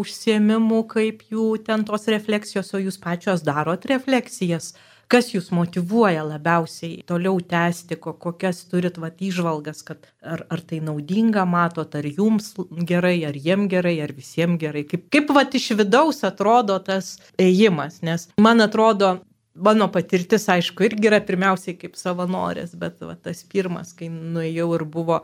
užsiemimų, 0.00 0.78
kaip 0.88 1.26
jų 1.28 1.50
ten 1.66 1.84
tos 1.84 2.08
refleksijos, 2.08 2.72
o 2.72 2.80
jūs 2.80 2.96
pačios 3.02 3.44
darot 3.44 3.84
refleksijas, 3.90 4.72
kas 5.12 5.30
jūs 5.32 5.48
motivuoja 5.54 6.24
labiausiai 6.26 7.02
toliau 7.08 7.40
tęsti, 7.40 7.96
kokias 8.00 8.64
turit 8.70 8.98
vat 9.00 9.22
įžvalgas, 9.24 9.82
kad 9.86 10.10
ar, 10.22 10.44
ar 10.52 10.60
tai 10.60 10.80
naudinga 10.84 11.46
matot, 11.48 11.94
ar 11.96 12.08
jums 12.08 12.52
gerai, 12.88 13.16
ar 13.28 13.36
jiem 13.36 13.66
gerai, 13.72 13.96
ar 14.04 14.12
visiems 14.16 14.60
gerai. 14.60 14.84
Kaip, 14.88 15.08
kaip 15.12 15.32
vat 15.36 15.56
iš 15.56 15.72
vidaus 15.78 16.20
atrodo 16.28 16.76
tas 16.84 17.16
ėjimas, 17.40 18.02
nes 18.04 18.28
man 18.40 18.60
atrodo, 18.64 19.16
mano 19.58 19.88
patirtis, 19.92 20.46
aišku, 20.52 20.84
irgi 20.86 21.10
yra 21.10 21.22
pirmiausiai 21.24 21.76
kaip 21.80 21.96
savanorės, 21.98 22.76
bet 22.78 23.00
va, 23.02 23.16
tas 23.16 23.42
pirmas, 23.48 23.94
kai 23.96 24.10
nuėjau 24.12 24.70
ir 24.76 24.86
buvo 24.88 25.22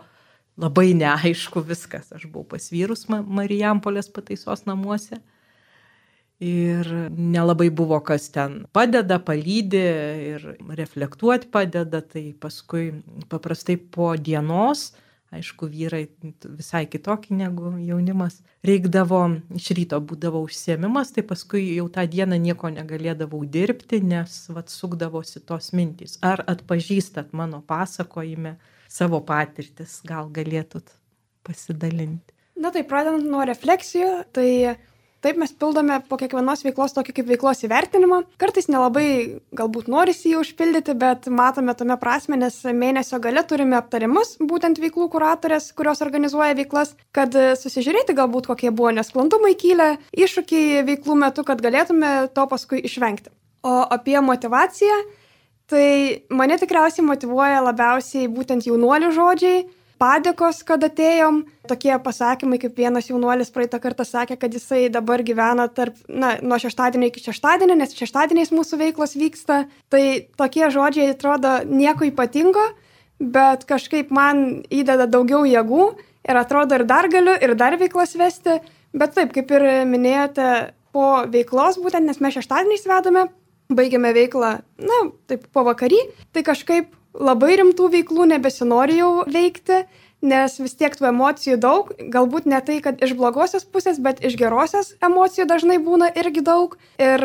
labai 0.60 0.92
neaišku 0.96 1.62
viskas. 1.66 2.12
Aš 2.14 2.28
buvau 2.30 2.54
pas 2.54 2.72
vyrus 2.72 3.06
Marijampolės 3.10 4.10
pataisos 4.14 4.64
namuose. 4.68 5.20
Ir 6.42 6.88
nelabai 7.14 7.68
buvo 7.70 8.00
kas 8.04 8.26
ten 8.34 8.64
padeda, 8.74 9.20
palydė 9.22 9.84
ir 10.32 10.48
reflektuoti 10.80 11.48
padeda. 11.54 12.02
Tai 12.02 12.24
paskui 12.42 12.90
paprastai 13.30 13.78
po 13.78 14.10
dienos 14.18 14.90
aišku, 15.34 15.68
vyrai 15.70 16.04
visai 16.44 16.84
kitokį 16.90 17.38
negu 17.38 17.72
jaunimas. 17.82 18.40
Reikdavo, 18.66 19.20
iš 19.58 19.70
ryto 19.76 20.00
būdavo 20.04 20.42
užsiemimas, 20.46 21.12
tai 21.14 21.24
paskui 21.26 21.64
jau 21.76 21.88
tą 21.92 22.06
dieną 22.10 22.38
nieko 22.40 22.70
negalėdavau 22.72 23.42
dirbti, 23.56 24.00
nes 24.04 24.36
vat 24.54 24.72
sukdavosi 24.72 25.42
tos 25.48 25.72
mintys. 25.76 26.18
Ar 26.24 26.44
atpažįstat 26.50 27.34
mano 27.36 27.62
pasakojime 27.66 28.56
savo 28.88 29.20
patirtis, 29.26 30.00
gal 30.06 30.30
galėtut 30.32 30.94
pasidalinti? 31.46 32.32
Na 32.60 32.70
tai 32.74 32.84
pradedant 32.86 33.26
nuo 33.26 33.42
refleksijų, 33.48 34.10
tai 34.32 34.48
Taip 35.24 35.38
mes 35.40 35.54
pildome 35.56 35.96
po 36.04 36.18
kiekvienos 36.20 36.60
veiklos 36.66 36.92
tokį 36.92 37.14
kaip 37.16 37.28
veiklos 37.30 37.62
įvertinimą. 37.64 38.18
Kartais 38.36 38.66
nelabai 38.68 39.06
galbūt 39.56 39.86
norisi 39.88 40.34
jį 40.34 40.42
užpildyti, 40.42 40.92
bet 41.00 41.30
matome 41.32 41.72
tame 41.78 41.96
prasme, 41.96 42.36
nes 42.36 42.58
mėnesio 42.68 43.16
gale 43.24 43.40
turime 43.48 43.78
aptarimus, 43.78 44.34
būtent 44.52 44.76
veiklų 44.82 45.06
kuratorės, 45.14 45.70
kurios 45.78 46.04
organizuoja 46.04 46.58
veiklas, 46.58 46.92
kad 47.16 47.32
susižiūrėti 47.32 48.16
galbūt 48.18 48.50
kokie 48.50 48.68
buvo 48.68 48.92
nesklandumai 48.98 49.54
kylę, 49.56 49.94
iššūkiai 50.12 50.82
veiklų 50.90 51.16
metu, 51.22 51.46
kad 51.48 51.62
galėtume 51.64 52.10
to 52.36 52.44
paskui 52.50 52.82
išvengti. 52.84 53.32
O 53.64 53.78
apie 53.96 54.18
motivaciją, 54.20 54.98
tai 55.72 55.86
mane 56.28 56.60
tikriausiai 56.60 57.06
motivuoja 57.08 57.64
labiausiai 57.64 58.28
būtent 58.28 58.68
jaunuolių 58.68 59.14
žodžiai 59.16 59.64
padėkos, 60.00 60.62
kad 60.66 60.84
atėjom. 60.86 61.42
Tokie 61.68 61.92
pasakymai, 62.04 62.58
kaip 62.60 62.76
vienas 62.76 63.08
jaunuolis 63.08 63.52
praeitą 63.54 63.80
kartą 63.80 64.04
sakė, 64.04 64.36
kad 64.40 64.52
jisai 64.52 64.86
dabar 64.92 65.22
gyvena 65.24 65.66
tarp, 65.72 65.96
na, 66.08 66.34
nuo 66.44 66.58
šeštadienio 66.60 67.08
iki 67.08 67.22
šeštadienio, 67.24 67.76
nes 67.80 67.96
šeštadieniais 67.96 68.52
mūsų 68.54 68.80
veiklos 68.82 69.16
vyksta. 69.16 69.64
Tai 69.92 70.04
tokie 70.40 70.66
žodžiai 70.74 71.14
atrodo 71.14 71.56
nieko 71.70 72.08
ypatingo, 72.10 72.66
bet 73.20 73.64
kažkaip 73.68 74.12
man 74.14 74.64
įdeda 74.68 75.08
daugiau 75.08 75.44
jėgų 75.48 75.86
ir 76.28 76.40
atrodo 76.40 76.80
ir 76.80 76.86
dar 76.88 77.08
galiu, 77.12 77.36
ir 77.40 77.54
dar 77.56 77.78
veiklas 77.80 78.16
vesti. 78.20 78.60
Bet 78.94 79.16
taip, 79.16 79.32
kaip 79.34 79.50
ir 79.50 79.64
minėjote, 79.90 80.50
po 80.94 81.24
veiklos 81.30 81.80
būtent, 81.82 82.06
nes 82.06 82.20
mes 82.22 82.36
šeštadieniais 82.36 82.86
vedame, 82.86 83.26
baigiame 83.74 84.12
veiklą, 84.14 84.58
na, 84.78 85.00
taip 85.30 85.48
po 85.52 85.64
vakarį, 85.66 85.98
tai 86.36 86.44
kažkaip 86.46 86.92
labai 87.14 87.58
rimtų 87.60 87.90
veiklų 87.92 88.26
nebesinori 88.32 88.98
jau 88.98 89.12
veikti, 89.30 89.84
nes 90.24 90.56
vis 90.60 90.74
tiek 90.78 90.94
tų 90.96 91.10
emocijų 91.10 91.58
daug, 91.60 91.92
galbūt 92.12 92.48
ne 92.50 92.60
tai, 92.64 92.80
kad 92.84 93.02
iš 93.04 93.14
blogosios 93.18 93.66
pusės, 93.68 94.00
bet 94.00 94.22
iš 94.24 94.38
gerosios 94.40 94.94
emocijų 95.04 95.46
dažnai 95.50 95.78
būna 95.82 96.10
irgi 96.16 96.44
daug. 96.44 96.78
Ir 96.98 97.24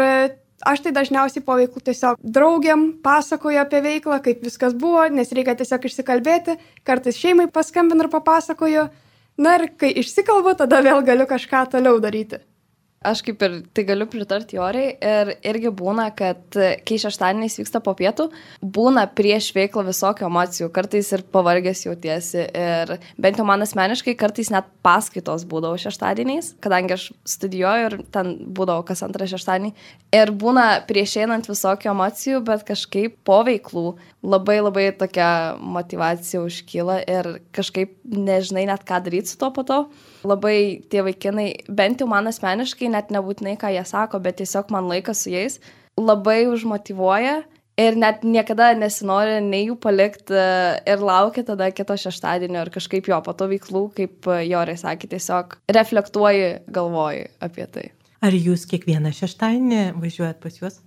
aš 0.67 0.83
tai 0.83 0.91
dažniausiai 0.95 1.43
po 1.45 1.55
veiklų 1.59 1.83
tiesiog 1.87 2.19
draugiam 2.19 2.89
pasakoju 3.03 3.61
apie 3.61 3.79
veiklą, 3.85 4.19
kaip 4.23 4.43
viskas 4.43 4.75
buvo, 4.75 5.05
nes 5.07 5.31
reikia 5.31 5.55
tiesiog 5.59 5.87
išsikalbėti, 5.87 6.57
kartais 6.83 7.19
šeimai 7.19 7.47
paskambinu 7.53 8.05
ir 8.05 8.11
papasakoju. 8.11 8.89
Na 9.39 9.55
ir 9.55 9.69
kai 9.79 9.93
išsikalbu, 10.01 10.57
tada 10.59 10.81
vėl 10.83 10.99
galiu 11.07 11.23
kažką 11.29 11.63
toliau 11.71 12.01
daryti. 12.03 12.41
Aš 12.99 13.21
kaip 13.23 13.43
ir 13.45 13.53
tai 13.71 13.85
galiu 13.87 14.09
pritarti 14.11 14.57
Joriai 14.57 14.89
ir 14.99 15.29
irgi 15.47 15.69
būna, 15.71 16.09
kad 16.19 16.57
kai 16.83 16.97
šeštadieniais 16.99 17.55
vyksta 17.61 17.79
po 17.79 17.93
pietų, 17.95 18.25
būna 18.59 19.05
prieš 19.15 19.53
veiklą 19.55 19.85
visokių 19.87 20.25
emocijų, 20.27 20.67
kartais 20.75 21.13
ir 21.15 21.23
pavargęs 21.31 21.85
jautiesi 21.85 22.43
ir 22.43 22.91
bent 23.15 23.39
jau 23.39 23.45
man 23.47 23.63
asmeniškai 23.63 24.17
kartais 24.19 24.51
net 24.51 24.67
paskaitos 24.83 25.47
būdavo 25.47 25.79
šeštadieniais, 25.79 26.57
kadangi 26.59 26.97
aš 26.97 27.07
studijuoju 27.37 27.87
ir 27.87 27.97
ten 28.11 28.33
būdavo 28.51 28.83
kas 28.91 29.05
antrą 29.07 29.29
šeštadienį 29.31 29.71
ir 30.19 30.33
būna 30.43 30.67
prieš 30.89 31.15
einant 31.23 31.47
visokių 31.47 31.93
emocijų, 31.93 32.43
bet 32.51 32.67
kažkaip 32.67 33.15
po 33.23 33.39
veiklų 33.47 33.93
labai 34.27 34.59
labai 34.59 34.89
tokia 34.99 35.55
motivacija 35.61 36.41
užkyla 36.43 36.99
ir 37.07 37.31
kažkaip 37.55 37.95
nežinai 38.03 38.65
net 38.67 38.83
ką 38.87 38.99
daryti 39.05 39.31
su 39.31 39.39
to 39.39 39.51
po 39.55 39.63
to. 39.63 39.79
Labai 40.27 40.81
tie 40.91 41.03
vaikinai, 41.05 41.47
bent 41.71 42.01
jau 42.03 42.09
man 42.11 42.27
asmeniškai, 42.27 42.88
net 42.91 43.13
nebūtinai 43.13 43.55
ką 43.59 43.71
jie 43.75 43.85
sako, 43.87 44.21
bet 44.23 44.39
tiesiog 44.41 44.73
man 44.73 44.89
laikas 44.91 45.23
su 45.25 45.33
jais 45.33 45.59
labai 45.99 46.47
užmotivuoja 46.49 47.41
ir 47.79 47.95
net 47.99 48.25
niekada 48.27 48.71
nesinori 48.77 49.39
nei 49.43 49.67
jų 49.67 49.77
palikti 49.83 50.41
ir 50.89 51.03
laukia 51.03 51.45
tada 51.47 51.69
kito 51.75 51.95
šeštadienio 51.99 52.65
ir 52.65 52.73
kažkaip 52.73 53.07
jo 53.11 53.19
po 53.23 53.35
to 53.37 53.47
veiklų, 53.51 53.85
kaip 53.95 54.29
Jorai 54.47 54.75
sakė, 54.79 55.11
tiesiog 55.13 55.57
reflektuoji, 55.75 56.51
galvoji 56.67 57.29
apie 57.45 57.67
tai. 57.71 57.87
Ar 58.19 58.35
jūs 58.35 58.65
kiekvieną 58.67 59.13
šeštadienį 59.15 59.83
važiuojat 59.99 60.41
pas 60.43 60.59
juos? 60.59 60.81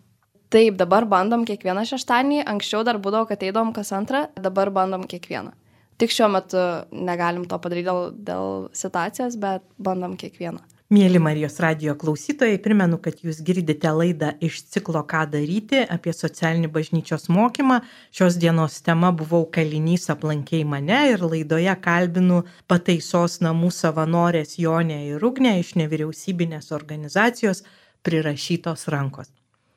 Taip, 0.53 0.77
dabar 0.77 1.07
bandom 1.09 1.47
kiekvieną 1.49 1.87
šeštadienį, 1.89 2.43
anksčiau 2.51 2.83
dar 2.85 2.99
būdavo, 3.01 3.25
kad 3.31 3.41
eidom 3.41 3.73
kas 3.73 3.89
antrą, 3.97 4.27
dabar 4.37 4.69
bandom 4.75 5.07
kiekvieną. 5.09 5.55
Tik 6.01 6.13
šiuo 6.13 6.29
metu 6.35 6.61
negalim 6.93 7.47
to 7.49 7.57
padaryti 7.63 7.89
dėl, 7.89 8.11
dėl 8.27 8.53
situacijos, 8.77 9.39
bet 9.41 9.65
bandom 9.81 10.19
kiekvieną. 10.21 10.61
Mėly 10.93 11.17
Marijos 11.25 11.55
radio 11.65 11.95
klausytojai, 11.97 12.59
primenu, 12.61 12.99
kad 13.01 13.23
jūs 13.25 13.39
girdite 13.41 13.89
laidą 13.97 14.35
iš 14.45 14.59
ciklo 14.75 15.01
Ką 15.09 15.23
daryti 15.33 15.79
apie 15.95 16.13
socialinį 16.13 16.69
bažnyčios 16.75 17.31
mokymą. 17.33 17.79
Šios 18.13 18.37
dienos 18.37 18.77
tema 18.85 19.09
buvau 19.17 19.47
kalinys 19.55 20.11
aplankiai 20.13 20.67
mane 20.69 20.99
ir 21.15 21.25
laidoje 21.25 21.73
kalbinu 21.81 22.43
pataisos 22.69 23.39
namų 23.41 23.73
savanorės 23.73 24.59
Jonė 24.61 25.01
ir 25.15 25.25
Ugnė 25.25 25.55
iš 25.63 25.73
nevyriausybinės 25.81 26.69
organizacijos 26.77 27.65
prirašytos 28.05 28.91
rankos 28.93 29.33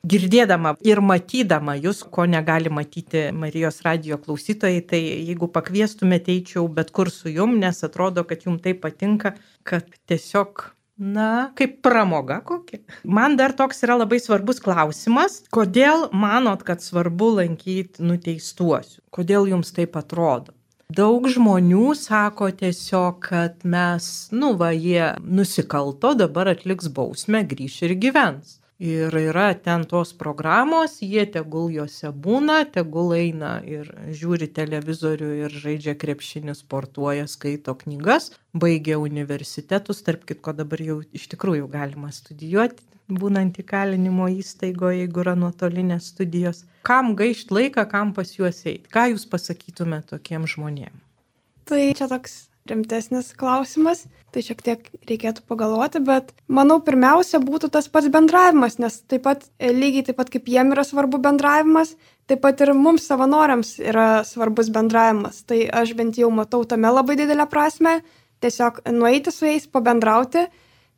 girdėdama 0.06 0.76
ir 0.86 1.00
matydama 1.02 1.74
jūs, 1.80 2.04
ko 2.12 2.28
negali 2.30 2.70
matyti 2.70 3.24
Marijos 3.34 3.80
radio 3.88 4.20
klausytojai, 4.22 4.84
tai 4.86 5.00
jeigu 5.00 5.48
pakviestumėte, 5.50 6.30
eičiau 6.36 6.68
bet 6.70 6.92
kur 6.94 7.10
su 7.10 7.32
jum, 7.32 7.56
nes 7.58 7.82
atrodo, 7.88 8.22
kad 8.28 8.46
jums 8.46 8.62
tai 8.62 8.76
patinka, 8.78 9.34
kad 9.66 9.88
tiesiog 10.06 10.75
Na, 10.96 11.50
kaip 11.56 11.82
pramoga 11.84 12.38
kokia. 12.40 12.80
Man 13.04 13.36
dar 13.36 13.52
toks 13.52 13.82
yra 13.84 13.98
labai 14.00 14.16
svarbus 14.22 14.62
klausimas, 14.64 15.42
kodėl 15.52 16.06
manot, 16.16 16.62
kad 16.64 16.80
svarbu 16.80 17.34
lankyti 17.36 18.00
nuteistuosius? 18.00 19.02
Kodėl 19.12 19.50
jums 19.52 19.74
taip 19.76 19.98
atrodo? 20.00 20.56
Daug 20.88 21.26
žmonių 21.28 21.90
sako 21.98 22.48
tiesiog, 22.54 23.18
kad 23.28 23.64
mes, 23.66 24.06
nu 24.32 24.54
va, 24.56 24.70
jie 24.72 25.10
nusikalto, 25.20 26.14
dabar 26.16 26.54
atliks 26.54 26.88
bausmę, 26.94 27.42
grįš 27.50 27.80
ir 27.88 27.96
gyvens. 28.00 28.60
Ir 28.78 29.14
yra 29.16 29.54
ten 29.56 29.86
tos 29.88 30.10
programos, 30.12 30.98
jie 31.00 31.22
tegul 31.32 31.70
juose 31.72 32.10
būna, 32.12 32.58
tegul 32.68 33.14
eina 33.16 33.54
ir 33.64 33.88
žiūri 34.12 34.50
televizorių 34.52 35.30
ir 35.46 35.54
žaidžia 35.62 35.94
krepšinį, 35.96 36.52
sportuoja, 36.58 37.24
skaito 37.24 37.72
knygas, 37.80 38.34
baigia 38.52 38.98
universitetus, 39.00 40.02
tarp 40.04 40.26
kitko 40.28 40.52
dabar 40.58 40.82
jau 40.84 40.98
iš 41.16 41.24
tikrųjų 41.32 41.70
galima 41.72 42.12
studijuoti, 42.12 42.84
būnant 43.08 43.56
įkalinimo 43.62 44.28
įstaigoje, 44.42 45.06
jeigu 45.06 45.24
yra 45.24 45.32
nuotolinės 45.40 46.10
studijos. 46.12 46.66
Kam 46.84 47.14
gaišt 47.16 47.56
laiką, 47.56 47.86
kam 47.88 48.12
pas 48.12 48.34
juos 48.36 48.60
eiti? 48.68 48.92
Ką 48.92 49.06
jūs 49.14 49.24
pasakytumėte 49.32 50.18
tokiem 50.18 50.44
žmonėm? 50.44 50.92
Tai 51.64 51.80
čia 51.96 52.10
toks 52.12 52.42
rimtesnis 52.68 53.32
klausimas, 53.38 54.04
tai 54.34 54.42
šiek 54.44 54.60
tiek 54.64 54.90
reikėtų 55.08 55.44
pagalvoti, 55.48 56.02
bet 56.04 56.32
manau 56.48 56.78
pirmiausia 56.84 57.40
būtų 57.42 57.70
tas 57.72 57.88
pats 57.92 58.10
bendravimas, 58.12 58.78
nes 58.82 58.98
taip 59.08 59.24
pat 59.26 59.46
e, 59.58 59.72
lygiai 59.72 60.04
taip 60.08 60.18
pat 60.20 60.30
kaip 60.32 60.50
jiem 60.50 60.74
yra 60.74 60.84
svarbu 60.86 61.20
bendravimas, 61.24 61.94
taip 62.28 62.42
pat 62.44 62.60
ir 62.64 62.74
mums 62.76 63.06
savanoriams 63.08 63.76
yra 63.80 64.24
svarbus 64.28 64.70
bendravimas. 64.74 65.40
Tai 65.48 65.62
aš 65.82 65.94
bent 65.98 66.20
jau 66.20 66.30
matau 66.34 66.64
tame 66.68 66.90
labai 66.92 67.16
didelę 67.18 67.48
prasme, 67.50 68.00
tiesiog 68.44 68.82
nueiti 68.92 69.32
su 69.32 69.48
jais, 69.48 69.66
pabendrauti, 69.70 70.46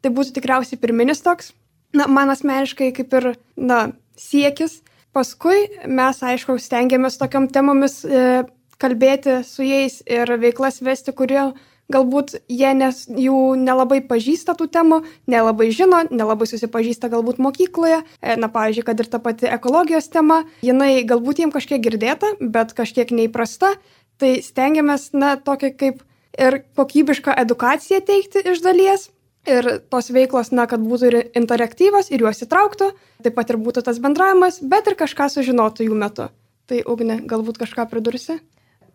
tai 0.02 0.12
būtų 0.14 0.35
tikriausiai 0.38 0.81
pirminis 0.81 1.22
toks, 1.24 1.52
na, 1.94 2.09
man 2.11 2.33
asmeniškai 2.35 2.92
kaip 2.96 3.18
ir, 3.20 3.33
na, 3.57 3.88
siekis. 4.18 4.83
Paskui 5.16 5.64
mes, 5.88 6.18
aišku, 6.22 6.59
stengiamės 6.61 7.16
tokiam 7.18 7.46
temomis 7.50 8.02
e, 8.04 8.44
kalbėti 8.83 9.43
su 9.47 9.67
jais 9.67 10.01
ir 10.07 10.31
veiklas 10.41 10.81
vesti, 10.85 11.12
kurie 11.12 11.51
galbūt 11.93 12.35
jie 12.53 12.71
nes, 12.77 13.05
jų 13.09 13.57
nelabai 13.59 14.01
pažįsta 14.05 14.55
tų 14.59 14.69
temų, 14.73 15.01
nelabai 15.31 15.71
žino, 15.75 16.03
nelabai 16.11 16.49
susipažįsta 16.51 17.09
galbūt 17.12 17.41
mokykloje. 17.43 18.03
E, 18.21 18.37
na, 18.41 18.51
pavyzdžiui, 18.53 18.85
kad 18.85 19.01
ir 19.01 19.09
ta 19.09 19.21
pati 19.25 19.49
ekologijos 19.49 20.11
tema, 20.12 20.43
jinai 20.64 21.01
galbūt 21.09 21.43
jiems 21.43 21.57
kažkiek 21.57 21.81
girdėta, 21.85 22.35
bet 22.41 22.75
kažkiek 22.77 23.12
neįprasta. 23.14 23.75
Tai 24.19 24.33
stengiamės, 24.45 25.12
na, 25.14 25.37
tokia 25.41 25.73
kaip 25.73 26.03
ir 26.38 26.61
kokybišką 26.77 27.37
edukaciją 27.45 28.03
teikti 28.05 28.45
iš 28.53 28.61
dalies. 28.64 29.09
Ir 29.49 29.64
tos 29.88 30.11
veiklos, 30.12 30.51
na, 30.53 30.67
kad 30.69 30.83
būtų 30.85 31.09
ir 31.09 31.17
interaktyvos, 31.38 32.11
ir 32.12 32.27
juos 32.27 32.43
įtrauktų, 32.45 32.91
taip 33.25 33.37
pat 33.38 33.49
ir 33.49 33.57
būtų 33.62 33.87
tas 33.87 33.97
bendravimas, 34.03 34.59
bet 34.61 34.91
ir 34.91 34.99
kažką 34.99 35.31
sužinotų 35.33 35.87
jų 35.88 35.97
metu. 35.97 36.29
Tai 36.69 36.83
Ugne, 36.85 37.23
galbūt 37.25 37.57
kažką 37.62 37.87
pridursi? 37.88 38.37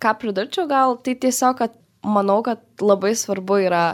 Ką 0.03 0.15
pridurčiau 0.21 0.67
gal, 0.69 0.97
tai 1.05 1.15
tiesiog, 1.19 1.57
kad 1.61 1.75
manau, 2.03 2.41
kad 2.45 2.61
labai 2.83 3.13
svarbu 3.15 3.63
yra 3.69 3.85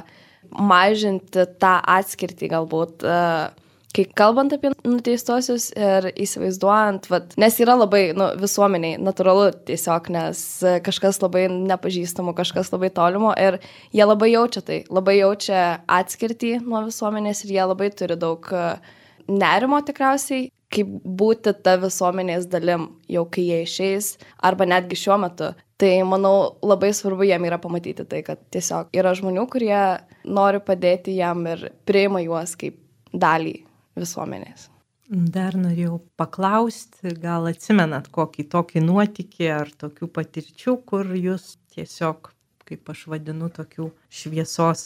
mažinti 0.50 1.46
tą 1.62 1.78
atskirtį 1.98 2.50
galbūt. 2.56 3.06
Uh, 3.06 3.68
kai 3.96 4.06
kalbant 4.18 4.54
apie 4.54 4.72
nuteistosius 4.86 5.70
ir 5.78 6.10
įsivaizduojant, 6.14 7.10
vat, 7.12 7.34
nes 7.42 7.58
yra 7.62 7.76
labai 7.80 8.04
nu, 8.18 8.30
visuomeniai 8.40 9.00
natūralu 9.02 9.50
tiesiog, 9.68 10.12
nes 10.14 10.44
kažkas 10.86 11.22
labai 11.24 11.48
nepažįstamo, 11.54 12.36
kažkas 12.38 12.72
labai 12.74 12.92
tolimo 12.94 13.34
ir 13.40 13.60
jie 13.96 14.06
labai 14.06 14.32
jaučia 14.36 14.64
tai, 14.66 14.84
labai 14.94 15.20
jaučia 15.20 15.64
atskirtį 16.00 16.60
nuo 16.66 16.86
visuomenės 16.90 17.44
ir 17.46 17.56
jie 17.58 17.66
labai 17.66 17.90
turi 17.96 18.20
daug 18.20 18.46
nerimo 19.30 19.82
tikriausiai, 19.86 20.50
kaip 20.74 20.90
būti 21.04 21.56
ta 21.66 21.80
visuomenės 21.82 22.46
dalim, 22.50 22.92
jau 23.10 23.26
kai 23.26 23.48
jie 23.48 23.64
išeis, 23.66 24.14
arba 24.46 24.70
netgi 24.70 25.02
šiuo 25.02 25.18
metu 25.22 25.54
Tai 25.80 25.92
manau, 26.04 26.58
labai 26.66 26.90
svarbu 26.92 27.24
jam 27.24 27.46
yra 27.48 27.60
pamatyti 27.62 28.04
tai, 28.10 28.20
kad 28.28 28.42
tiesiog 28.52 28.92
yra 29.00 29.14
žmonių, 29.16 29.46
kurie 29.52 29.80
nori 30.28 30.60
padėti 30.60 31.16
jam 31.16 31.46
ir 31.48 31.70
priima 31.88 32.20
juos 32.20 32.58
kaip 32.60 32.76
dalį 33.16 33.56
visuomenės. 34.00 34.68
Dar 35.10 35.56
norėjau 35.58 36.02
paklausti, 36.20 37.16
gal 37.18 37.48
atsimenat 37.50 38.12
kokį 38.14 38.46
tokį 38.52 38.84
nuotykį 38.86 39.48
ar 39.56 39.72
tokių 39.82 40.12
patirčių, 40.20 40.76
kur 40.86 41.08
jūs 41.18 41.56
tiesiog, 41.74 42.30
kaip 42.70 42.92
aš 42.94 43.08
vadinu, 43.10 43.50
tokių 43.50 43.88
šviesos 44.14 44.84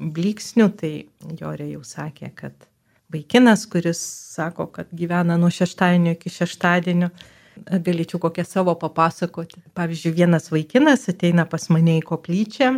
bliksnių, 0.00 0.70
tai 0.80 0.92
Jorė 1.36 1.72
jau 1.74 1.82
sakė, 1.84 2.30
kad 2.38 2.70
vaikinas, 3.12 3.66
kuris 3.68 4.00
sako, 4.32 4.70
kad 4.72 4.88
gyvena 4.96 5.36
nuo 5.36 5.50
šeštadienio 5.52 6.16
iki 6.16 6.32
šeštadienio, 6.32 7.10
galėčiau 7.64 8.20
kokią 8.22 8.44
savo 8.46 8.74
papasakoti. 8.80 9.62
Pavyzdžiui, 9.76 10.14
vienas 10.16 10.50
vaikinas 10.52 11.08
ateina 11.12 11.46
pas 11.48 11.68
mane 11.72 11.98
į 12.00 12.04
koplyčią, 12.06 12.70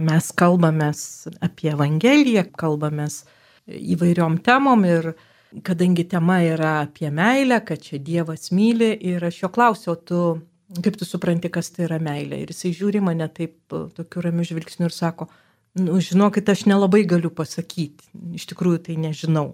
mes 0.00 0.32
kalbamės 0.38 1.04
apie 1.44 1.70
Evangeliją, 1.74 2.48
kalbamės 2.58 3.22
įvairiom 3.66 4.40
temom 4.44 4.84
ir 4.88 5.12
kadangi 5.64 6.06
tema 6.10 6.40
yra 6.42 6.80
apie 6.82 7.10
meilę, 7.14 7.60
kad 7.66 7.82
čia 7.82 8.00
Dievas 8.02 8.50
myli 8.50 8.90
ir 9.12 9.24
aš 9.24 9.44
jo 9.44 9.52
klausiau, 9.54 9.94
tu 9.96 10.24
kaip 10.82 10.96
tu 10.98 11.06
supranti, 11.06 11.50
kas 11.52 11.70
tai 11.74 11.86
yra 11.88 12.00
meilė. 12.02 12.40
Ir 12.42 12.52
jisai 12.52 12.72
žiūri 12.74 13.02
mane 13.04 13.26
taip 13.32 13.56
tokiu 13.70 14.24
ramiu 14.24 14.46
žvilgsniu 14.48 14.88
ir 14.88 14.94
sako, 14.94 15.28
nu, 15.78 15.98
žinokit, 16.02 16.48
aš 16.48 16.64
nelabai 16.70 17.04
galiu 17.08 17.30
pasakyti, 17.34 18.10
iš 18.38 18.48
tikrųjų 18.50 18.82
tai 18.88 18.98
nežinau, 19.00 19.52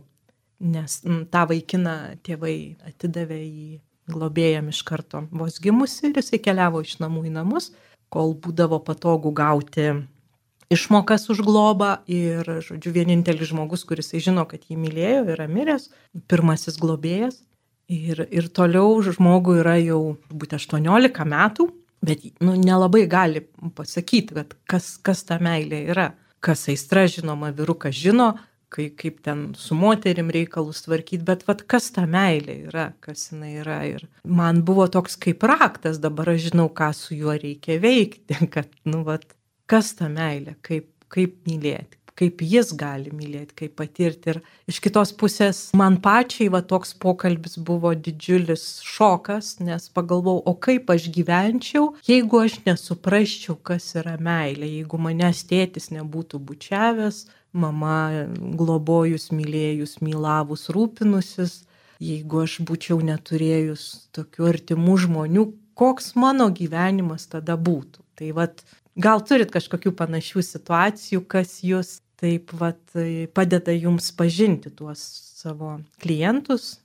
nes 0.61 1.01
m, 1.05 1.25
tą 1.33 1.47
vaikiną 1.51 1.97
tėvai 2.27 2.57
atidavė 2.89 3.41
į 3.45 3.69
globėjam 4.13 4.71
iš 4.73 4.83
karto 4.87 5.25
vos 5.31 5.61
gimusi 5.63 6.09
ir 6.11 6.21
jisai 6.21 6.41
keliavo 6.43 6.83
iš 6.85 6.99
namų 7.03 7.27
į 7.31 7.35
namus, 7.39 7.71
kol 8.11 8.35
būdavo 8.35 8.81
patogu 8.85 9.33
gauti 9.37 9.93
išmokas 10.71 11.27
už 11.31 11.43
globą 11.43 11.99
ir, 12.07 12.47
žodžiu, 12.63 12.93
vienintelis 12.95 13.51
žmogus, 13.51 13.85
kuris 13.85 14.15
žino, 14.23 14.47
kad 14.49 14.63
jį 14.69 14.79
mylėjo, 14.79 15.25
yra 15.35 15.49
miręs, 15.51 15.91
pirmasis 16.31 16.79
globėjas. 16.81 17.43
Ir, 17.91 18.23
ir 18.31 18.47
toliau 18.55 19.01
žmogui 19.03 19.59
yra 19.65 19.75
jau 19.83 20.15
būtent 20.31 20.63
18 20.63 21.25
metų, 21.27 21.67
bet 22.07 22.23
nu, 22.39 22.55
nelabai 22.55 23.03
gali 23.11 23.43
pasakyti, 23.75 24.45
kas, 24.71 24.95
kas 25.03 25.25
ta 25.27 25.41
meilė 25.43 25.83
yra. 25.91 26.13
Kas 26.41 26.63
aistra, 26.73 27.03
žinoma, 27.11 27.51
vyrukas 27.53 27.99
žino, 27.99 28.31
kai, 28.71 28.89
kaip 28.97 29.21
ten 29.27 29.51
su 29.59 29.77
moterim 29.79 30.31
reikalus 30.33 30.85
tvarkyti, 30.87 31.25
bet 31.27 31.45
vat, 31.49 31.65
kas 31.71 31.91
ta 31.95 32.07
meilė 32.11 32.57
yra, 32.71 32.91
kas 33.05 33.31
jinai 33.33 33.57
yra. 33.65 33.81
Ir 33.91 34.07
man 34.25 34.63
buvo 34.67 34.87
toks 34.93 35.19
kaip 35.21 35.45
raktas, 35.51 36.01
dabar 36.03 36.35
aš 36.35 36.51
žinau, 36.51 36.71
ką 36.71 36.93
su 36.97 37.19
juo 37.19 37.35
reikia 37.35 37.81
veikti, 37.83 38.39
kad, 38.55 38.71
nu, 38.89 39.03
vat, 39.07 39.27
kas 39.71 39.95
ta 39.99 40.11
meilė, 40.13 40.57
kaip, 40.67 40.91
kaip 41.11 41.41
mylėti, 41.49 41.99
kaip 42.21 42.43
jis 42.45 42.71
gali 42.77 43.11
mylėti, 43.17 43.57
kaip 43.63 43.75
patirti. 43.81 44.35
Ir 44.35 44.41
iš 44.71 44.81
kitos 44.85 45.13
pusės 45.17 45.63
man 45.79 45.99
pačiai 46.05 46.51
va 46.53 46.61
toks 46.63 46.93
pokalbis 47.01 47.57
buvo 47.57 47.95
didžiulis 47.97 48.67
šokas, 48.87 49.57
nes 49.65 49.89
pagalvojau, 49.97 50.45
o 50.47 50.55
kaip 50.67 50.93
aš 50.93 51.09
gyvenčiau, 51.15 51.95
jeigu 52.07 52.43
aš 52.45 52.61
nesuprasčiau, 52.67 53.57
kas 53.57 53.89
yra 53.99 54.19
meilė, 54.21 54.69
jeigu 54.81 55.01
manęs 55.01 55.43
tėtis 55.49 55.91
nebūtų 55.95 56.43
bučiavęs, 56.51 57.25
mama 57.53 58.27
globojus, 58.59 59.31
mylėjus, 59.35 59.99
mylavus, 60.05 60.69
rūpinusis, 60.73 61.63
jeigu 62.01 62.45
aš 62.45 62.61
būčiau 62.69 63.01
neturėjus 63.05 64.11
tokių 64.17 64.53
artimų 64.53 64.99
žmonių, 65.07 65.47
koks 65.81 66.15
mano 66.21 66.51
gyvenimas 66.53 67.27
tada 67.33 67.57
būtų. 67.57 68.05
Tai 68.21 68.31
vad 68.37 68.63
Gal 69.01 69.23
turit 69.23 69.53
kažkokių 69.55 69.93
panašių 69.97 70.43
situacijų, 70.45 71.23
kas 71.31 71.61
jūs 71.63 72.01
taip 72.21 72.51
vat, 72.59 72.81
padeda 73.37 73.73
jums 73.73 74.11
pažinti 74.13 74.73
tuos 74.75 75.01
savo 75.41 75.79
klientus 76.03 76.81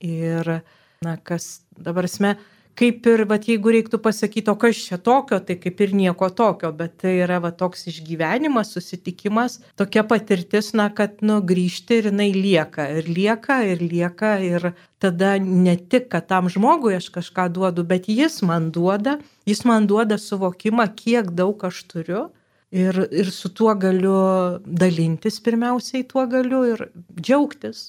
ir, 0.00 0.60
na, 1.04 1.16
kas 1.18 1.66
dabar 1.74 2.08
sme, 2.08 2.36
kaip 2.80 3.04
ir, 3.10 3.26
vat, 3.28 3.44
jeigu 3.44 3.72
reiktų 3.74 3.98
pasakyti, 4.00 4.48
o 4.48 4.56
kas 4.60 4.78
čia 4.86 4.96
tokio, 5.04 5.36
tai 5.44 5.58
kaip 5.60 5.80
ir 5.84 5.92
nieko 5.96 6.30
tokio, 6.32 6.70
bet 6.76 6.96
tai 7.02 7.18
yra 7.26 7.36
va, 7.44 7.50
toks 7.52 7.84
išgyvenimas, 7.90 8.72
susitikimas, 8.72 9.58
tokia 9.80 10.04
patirtis, 10.08 10.70
na, 10.78 10.88
kad, 10.96 11.18
nu, 11.26 11.40
grįžti 11.44 12.00
ir 12.00 12.08
jinai 12.08 12.30
lieka, 12.36 12.86
ir 12.96 13.10
lieka, 13.10 13.60
ir 13.68 13.84
lieka, 13.84 14.32
ir 14.46 14.70
tada 15.02 15.34
ne 15.42 15.76
tik, 15.76 16.08
kad 16.14 16.28
tam 16.30 16.48
žmogui 16.52 16.96
aš 16.96 17.10
kažką 17.18 17.50
duodu, 17.52 17.84
bet 17.84 18.08
jis 18.08 18.40
man 18.48 18.70
duoda, 18.72 19.18
jis 19.48 19.64
man 19.68 19.88
duoda 19.90 20.16
suvokimą, 20.20 20.88
kiek 20.96 21.32
daug 21.36 21.64
aš 21.68 21.84
turiu. 21.90 22.28
Ir, 22.70 22.94
ir 23.10 23.26
su 23.34 23.48
tuo 23.50 23.72
galiu 23.74 24.14
dalintis 24.62 25.40
pirmiausiai, 25.42 26.04
tuo 26.06 26.22
galiu 26.30 26.60
ir 26.68 26.84
džiaugtis, 27.18 27.80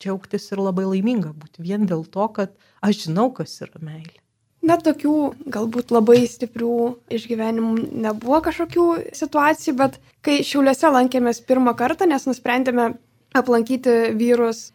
džiaugtis 0.00 0.48
ir 0.54 0.64
labai 0.64 0.86
laiminga 0.88 1.34
būti 1.36 1.60
vien 1.66 1.84
dėl 1.84 2.06
to, 2.08 2.24
kad 2.38 2.56
aš 2.80 3.04
žinau, 3.04 3.28
kas 3.36 3.58
yra 3.66 3.84
meilė. 3.84 4.16
Na, 4.60 4.76
tokių 4.76 5.14
galbūt 5.48 5.92
labai 5.94 6.26
stiprių 6.28 6.72
išgyvenimų 7.16 8.00
nebuvo 8.04 8.42
kažkokių 8.44 8.86
situacijų, 9.16 9.76
bet 9.78 9.96
kai 10.26 10.42
Šiauliuose 10.44 10.90
lankėmės 10.92 11.40
pirmą 11.48 11.72
kartą, 11.78 12.04
nes 12.10 12.26
nusprendėme 12.28 12.90
aplankyti 13.36 14.12
vyrus 14.20 14.66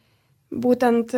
būtent 0.50 1.14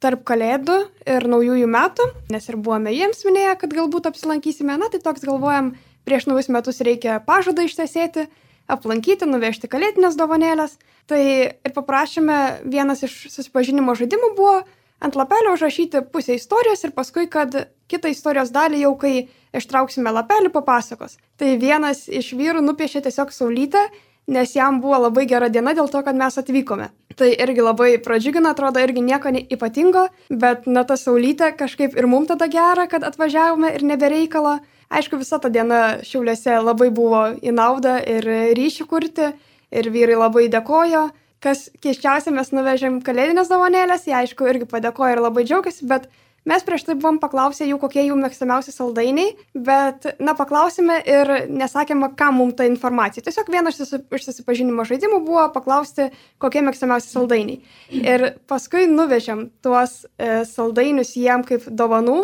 tarp 0.00 0.24
kalėdų 0.28 0.78
ir 1.08 1.26
naujųjų 1.28 1.68
metų, 1.72 2.06
nes 2.32 2.48
ir 2.48 2.56
buvome 2.56 2.92
jiems 2.94 3.20
minėję, 3.26 3.52
kad 3.60 3.76
galbūt 3.76 4.08
apsilankysime, 4.10 4.76
na 4.80 4.88
tai 4.92 5.00
toks 5.04 5.24
galvojam, 5.26 5.74
prieš 6.08 6.28
naujus 6.30 6.48
metus 6.52 6.80
reikia 6.84 7.18
pažadą 7.26 7.66
ištesėti, 7.66 8.26
aplankyti, 8.70 9.28
nuvežti 9.28 9.70
kalėdinės 9.70 10.18
dovanėlės. 10.18 10.76
Tai 11.06 11.20
ir 11.20 11.74
paprašėme, 11.74 12.38
vienas 12.66 13.04
iš 13.06 13.26
susipažinimo 13.34 13.94
žaidimų 13.98 14.32
buvo 14.38 14.56
ant 15.00 15.16
lapelio 15.16 15.54
užrašyti 15.54 16.04
pusę 16.12 16.36
istorijos 16.36 16.84
ir 16.84 16.92
paskui, 16.96 17.26
kad 17.30 17.54
kitą 17.90 18.10
istorijos 18.10 18.52
dalį 18.54 18.82
jau 18.84 18.94
kai 19.00 19.14
ištrauksime 19.56 20.12
lapelį 20.12 20.52
papasakos. 20.54 21.16
Tai 21.36 21.56
vienas 21.60 22.06
iš 22.08 22.32
vyrų 22.36 22.64
nupiešė 22.64 23.04
tiesiog 23.06 23.32
saulytę, 23.32 23.82
nes 24.26 24.54
jam 24.56 24.80
buvo 24.82 24.98
labai 25.06 25.26
gera 25.30 25.48
diena 25.48 25.74
dėl 25.76 25.90
to, 25.92 26.02
kad 26.02 26.16
mes 26.18 26.38
atvykome. 26.38 26.90
Tai 27.16 27.28
irgi 27.32 27.62
labai 27.64 27.90
pradžiugina, 28.02 28.52
atrodo 28.52 28.82
irgi 28.82 29.00
nieko 29.04 29.30
ypatingo, 29.32 30.08
bet 30.28 30.66
na 30.66 30.84
ta 30.84 30.98
saulytė 31.00 31.54
kažkaip 31.56 31.96
ir 31.96 32.08
mums 32.10 32.28
tada 32.32 32.48
gera, 32.52 32.88
kad 32.90 33.06
atvažiavome 33.06 33.72
ir 33.76 33.84
nebereikalo. 33.86 34.58
Aišku, 34.92 35.18
visa 35.18 35.38
ta 35.42 35.48
diena 35.50 35.98
šiauliuose 36.06 36.58
labai 36.62 36.90
buvo 36.94 37.22
į 37.42 37.54
naudą 37.54 37.96
ir 38.06 38.26
ryšį 38.58 38.86
kurti, 38.90 39.32
ir 39.70 39.88
vyrai 39.90 40.18
labai 40.18 40.46
dėkojo 40.52 41.08
kas 41.46 41.66
keiščiausia, 41.82 42.34
mes 42.34 42.52
nuvežėm 42.54 43.00
kalėdinės 43.06 43.50
dovanėlės, 43.52 44.06
jie 44.08 44.14
aišku 44.18 44.48
irgi 44.50 44.68
padėkojo 44.70 45.14
ir 45.14 45.22
labai 45.22 45.44
džiaugiasi, 45.46 45.86
bet 45.88 46.08
mes 46.46 46.64
prieš 46.66 46.86
tai 46.88 46.96
buvom 46.98 47.18
paklausę 47.22 47.66
jų, 47.66 47.78
kokie 47.82 48.04
jų 48.06 48.16
mėgstamiausi 48.18 48.74
saldainiai, 48.74 49.34
bet, 49.54 50.08
na, 50.22 50.34
paklausėme 50.38 50.98
ir 51.06 51.32
nesakėme, 51.50 52.12
kam 52.18 52.38
mums 52.40 52.56
ta 52.58 52.66
informacija. 52.68 53.24
Tiesiog 53.26 53.50
vienas 53.52 53.78
iš 53.82 54.26
susipažinimo 54.28 54.86
žaidimų 54.88 55.20
buvo 55.26 55.46
paklausti, 55.54 56.10
kokie 56.42 56.64
mėgstamiausi 56.66 57.12
saldainiai. 57.12 57.62
Ir 57.98 58.28
paskui 58.50 58.86
nuvežėm 58.90 59.48
tuos 59.62 60.04
e, 60.04 60.42
saldainius 60.50 61.14
jiem 61.18 61.46
kaip 61.46 61.66
dovanų, 61.70 62.20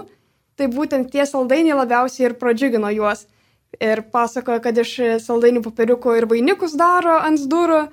tai 0.59 0.71
būtent 0.71 1.11
tie 1.15 1.27
saldainiai 1.27 1.79
labiausiai 1.79 2.31
ir 2.31 2.39
pradžiugino 2.39 2.91
juos. 2.95 3.27
Ir 3.81 4.05
pasakojo, 4.13 4.61
kad 4.61 4.77
iš 4.79 4.91
saldainių 5.25 5.63
popieriukų 5.65 6.19
ir 6.19 6.27
vainikus 6.29 6.75
daro 6.77 7.17
ant 7.25 7.41
durų 7.49 7.87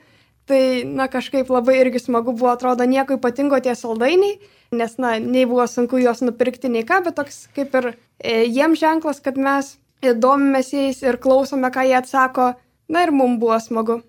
Tai, 0.49 0.61
na, 0.89 1.05
kažkaip 1.11 1.49
labai 1.53 1.75
irgi 1.83 2.01
smagu 2.01 2.33
buvo, 2.33 2.49
atrodo, 2.49 2.87
nieko 2.89 3.19
ypatingo 3.19 3.59
tie 3.61 3.75
saldainiai, 3.77 4.39
nes, 4.73 4.95
na, 4.97 5.11
nei 5.21 5.45
buvo 5.45 5.67
sunku 5.69 5.99
juos 6.01 6.23
nupirkti, 6.25 6.71
nei 6.73 6.81
ką, 6.87 7.03
bet 7.05 7.19
toks 7.19 7.43
kaip 7.53 7.75
ir 7.77 7.91
e, 7.91 8.47
jiems 8.49 8.81
ženklas, 8.81 9.21
kad 9.21 9.37
mes 9.37 9.75
domimės 10.01 10.71
jais 10.73 11.03
ir 11.05 11.19
klausome, 11.21 11.69
ką 11.69 11.85
jie 11.85 11.99
atsako, 11.99 12.53
na 12.89 13.05
ir 13.05 13.13
mums 13.13 13.37
buvo 13.41 13.59
smagu. 13.61 13.99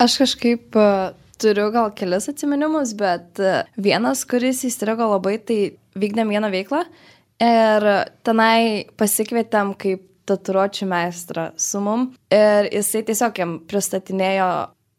Aš 0.00 0.18
kažkaip 0.22 0.76
uh, 0.80 1.12
turiu 1.40 1.68
gal 1.74 1.92
kelias 1.96 2.28
atsiminimus, 2.32 2.94
bet 2.96 3.40
uh, 3.40 3.68
vienas, 3.76 4.24
kuris 4.28 4.64
įstrigo 4.68 5.08
labai, 5.12 5.36
tai 5.44 5.60
vykdėm 5.96 6.32
vieną 6.32 6.52
veiklą 6.52 6.84
ir 7.42 7.88
tenai 8.24 8.86
pasikvietėm 8.96 9.74
kaip 9.80 10.04
tatuiruočių 10.26 10.88
meistrą 10.90 11.50
su 11.60 11.80
mum 11.84 12.08
ir 12.34 12.66
jisai 12.72 13.04
tiesiog 13.06 13.38
jam 13.38 13.52
pristatinėjo 13.68 14.48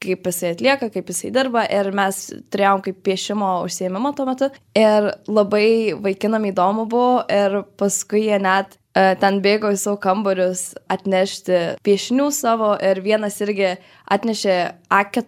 kaip 0.04 0.28
jisai 0.30 0.54
atlieka, 0.56 0.90
kaip 0.94 1.12
jisai 1.12 1.32
dirba. 1.36 1.66
Ir 1.74 1.92
mes 1.96 2.20
turėjom 2.54 2.84
kaip 2.86 3.00
piešimo 3.06 3.52
užsiemimą 3.68 4.14
tuo 4.18 4.28
metu. 4.30 4.50
Ir 4.78 5.12
labai 5.28 5.70
vaikinam 6.04 6.48
įdomu 6.52 6.88
buvo. 6.90 7.22
Ir 7.32 7.62
paskui 7.80 8.28
jie 8.28 8.40
net 8.44 8.78
uh, 8.78 9.14
ten 9.22 9.42
bėgo 9.46 9.74
į 9.74 9.80
savo 9.82 10.00
kambarius 10.04 10.72
atnešti 10.94 11.80
piešinių 11.88 12.32
savo. 12.36 12.74
Ir 12.82 13.02
vienas 13.06 13.40
irgi 13.46 13.76
atnešė 14.14 14.58
A4, 14.90 15.24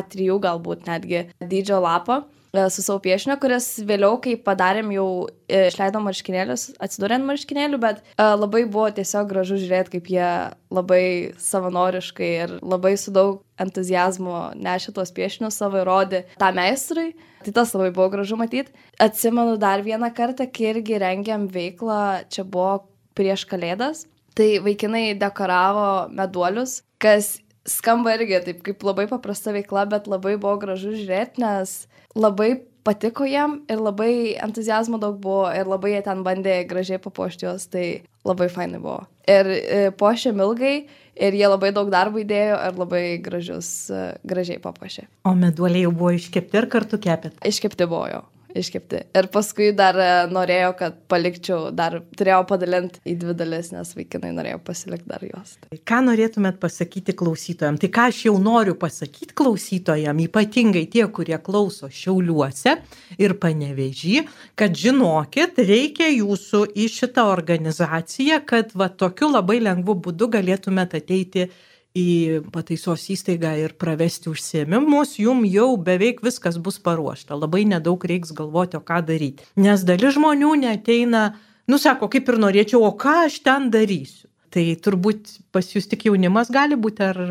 A3 0.00 0.40
galbūt 0.46 0.88
netgi 0.90 1.28
dydžio 1.42 1.82
lapą. 1.84 2.24
e, 2.24 2.35
su 2.72 2.84
savo 2.84 3.00
piešiniu, 3.04 3.36
kuris 3.42 3.68
vėliau, 3.88 4.16
kai 4.22 4.36
padarėm, 4.40 4.90
jau 4.94 5.08
e, 5.48 5.66
išleido 5.70 6.00
marškinėlius, 6.04 6.68
atsidūrė 6.82 7.18
ant 7.18 7.28
marškinėlių, 7.28 7.80
bet 7.82 8.02
labai 8.18 8.64
buvo 8.64 8.88
tiesiog 8.96 9.28
gražu 9.30 9.60
žiūrėti, 9.62 9.96
kaip 9.96 10.10
jie 10.12 10.30
labai 10.76 11.02
savanoriškai 11.42 12.32
ir 12.46 12.56
labai 12.62 12.96
su 13.00 13.14
daug 13.14 13.42
entuzijazmo 13.62 14.50
nešė 14.58 14.96
tuos 14.96 15.14
piešinius 15.16 15.60
savo 15.62 15.80
ir 15.80 15.88
rodė 15.88 16.24
tą 16.40 16.50
meistrui. 16.56 17.14
Tai 17.46 17.54
tas 17.60 17.72
labai 17.76 17.92
buvo 17.94 18.10
gražu 18.16 18.36
matyti. 18.40 18.74
Atsimenu 18.98 19.54
dar 19.62 19.84
vieną 19.86 20.10
kartą, 20.16 20.48
kai 20.50 20.72
irgi 20.72 20.98
rengiam 21.00 21.46
veiklą, 21.52 22.26
čia 22.32 22.42
buvo 22.42 22.86
prieš 23.16 23.46
kalėdas 23.48 24.06
Tai 24.36 24.58
vaikinai 24.60 25.14
dekoravo 25.16 26.10
meduolius, 26.12 26.82
kas 27.00 27.38
skamba 27.66 28.16
irgi 28.16 28.40
taip 28.46 28.62
kaip 28.66 28.86
labai 28.86 29.06
paprasta 29.10 29.54
veikla, 29.56 29.86
bet 29.90 30.08
labai 30.10 30.36
buvo 30.38 30.56
gražu 30.62 30.94
žiūrėti, 30.94 31.42
nes 31.42 31.86
labai 32.16 32.54
patiko 32.86 33.26
jam 33.26 33.60
ir 33.70 33.82
labai 33.82 34.36
entuzijazmo 34.42 35.00
daug 35.02 35.18
buvo 35.22 35.48
ir 35.50 35.66
labai 35.66 35.96
jie 35.96 36.04
ten 36.06 36.22
bandė 36.26 36.60
gražiai 36.70 37.02
papuošti 37.02 37.48
juos, 37.48 37.66
tai 37.72 37.86
labai 38.26 38.48
fainai 38.52 38.78
buvo. 38.82 39.02
Ir 39.26 39.50
e, 39.50 39.80
pošėm 39.98 40.38
ilgai 40.44 40.76
ir 41.16 41.36
jie 41.40 41.50
labai 41.50 41.72
daug 41.74 41.90
darbo 41.90 42.22
įdėjo 42.22 42.60
ir 42.68 42.78
labai 42.78 43.02
gražius, 43.22 43.72
e, 43.90 44.06
gražiai 44.22 44.62
papuošė. 44.62 45.08
O 45.26 45.34
meduoliai 45.38 45.88
jau 45.88 45.92
buvo 45.98 46.14
iškepti 46.14 46.62
ir 46.62 46.70
kartu 46.70 47.02
kepėt? 47.02 47.42
Iškepti 47.50 47.90
buvo 47.90 48.06
jo 48.12 48.22
iškepti. 48.60 49.02
Ir 49.16 49.28
paskui 49.32 49.70
dar 49.76 49.98
e, 50.00 50.08
norėjo, 50.32 50.72
kad 50.78 50.96
palikčiau, 51.10 51.70
dar 51.76 51.98
turėjau 52.18 52.42
padalinti 52.48 53.02
į 53.06 53.16
dvi 53.20 53.34
dalis, 53.38 53.70
nes 53.74 53.92
vaikinai 53.96 54.32
norėjo 54.36 54.60
pasilikti 54.66 55.10
dar 55.10 55.24
jos. 55.26 55.56
Tai 55.66 55.80
ką 55.90 56.00
norėtumėt 56.08 56.60
pasakyti 56.62 57.14
klausytojams? 57.18 57.82
Tai 57.82 57.90
ką 57.98 58.08
aš 58.12 58.22
jau 58.28 58.34
noriu 58.42 58.76
pasakyti 58.80 59.36
klausytojams, 59.36 60.26
ypatingai 60.26 60.86
tie, 60.92 61.04
kurie 61.12 61.38
klauso 61.42 61.90
šiauliuose 61.92 62.76
ir 63.22 63.36
panevežį, 63.42 64.16
kad 64.58 64.76
žinokit, 64.76 65.60
reikia 65.68 66.10
jūsų 66.12 66.66
į 66.76 66.90
šitą 66.96 67.28
organizaciją, 67.32 68.42
kad 68.48 68.74
va 68.76 68.90
tokiu 68.90 69.30
labai 69.32 69.60
lengvu 69.64 69.98
būdu 70.08 70.30
galėtumėt 70.36 70.98
ateiti 71.00 71.50
į 71.96 72.06
pataisos 72.52 73.06
įstaigą 73.12 73.54
ir 73.62 73.74
pravesti 73.80 74.30
užsiemimus, 74.32 75.16
jum 75.22 75.44
jau 75.48 75.72
beveik 75.80 76.22
viskas 76.24 76.58
bus 76.60 76.78
paruošta. 76.82 77.36
Labai 77.38 77.64
nedaug 77.68 78.04
reiks 78.04 78.34
galvoti, 78.36 78.76
o 78.78 78.84
ką 78.84 79.00
daryti. 79.08 79.46
Nes 79.56 79.84
dalis 79.88 80.16
žmonių 80.18 80.54
neteina, 80.66 81.30
nu 81.70 81.80
sako, 81.80 82.10
kaip 82.12 82.28
ir 82.28 82.40
norėčiau, 82.42 82.82
o 82.84 82.92
ką 82.92 83.22
aš 83.26 83.40
ten 83.46 83.70
darysiu. 83.72 84.28
Tai 84.52 84.64
turbūt 84.80 85.38
pas 85.52 85.66
jūs 85.72 85.88
tik 85.90 86.06
jaunimas 86.08 86.52
gali 86.52 86.78
būti 86.80 87.04
ar 87.04 87.22